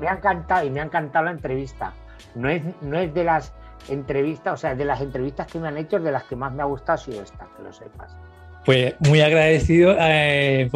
[0.00, 1.92] me ha encantado y me ha encantado la entrevista.
[2.34, 3.52] No es, no es de las
[3.88, 6.62] entrevistas, o sea, de las entrevistas que me han hecho, de las que más me
[6.62, 8.16] ha gustado ha sido esta, que lo sepas.
[8.64, 10.70] Pues muy agradecido, eh.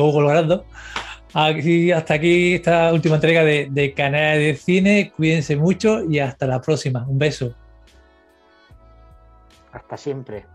[1.34, 5.12] Aquí, hasta aquí esta última entrega de, de Canal de Cine.
[5.16, 7.04] Cuídense mucho y hasta la próxima.
[7.06, 7.54] Un beso.
[9.72, 10.46] Hasta siempre.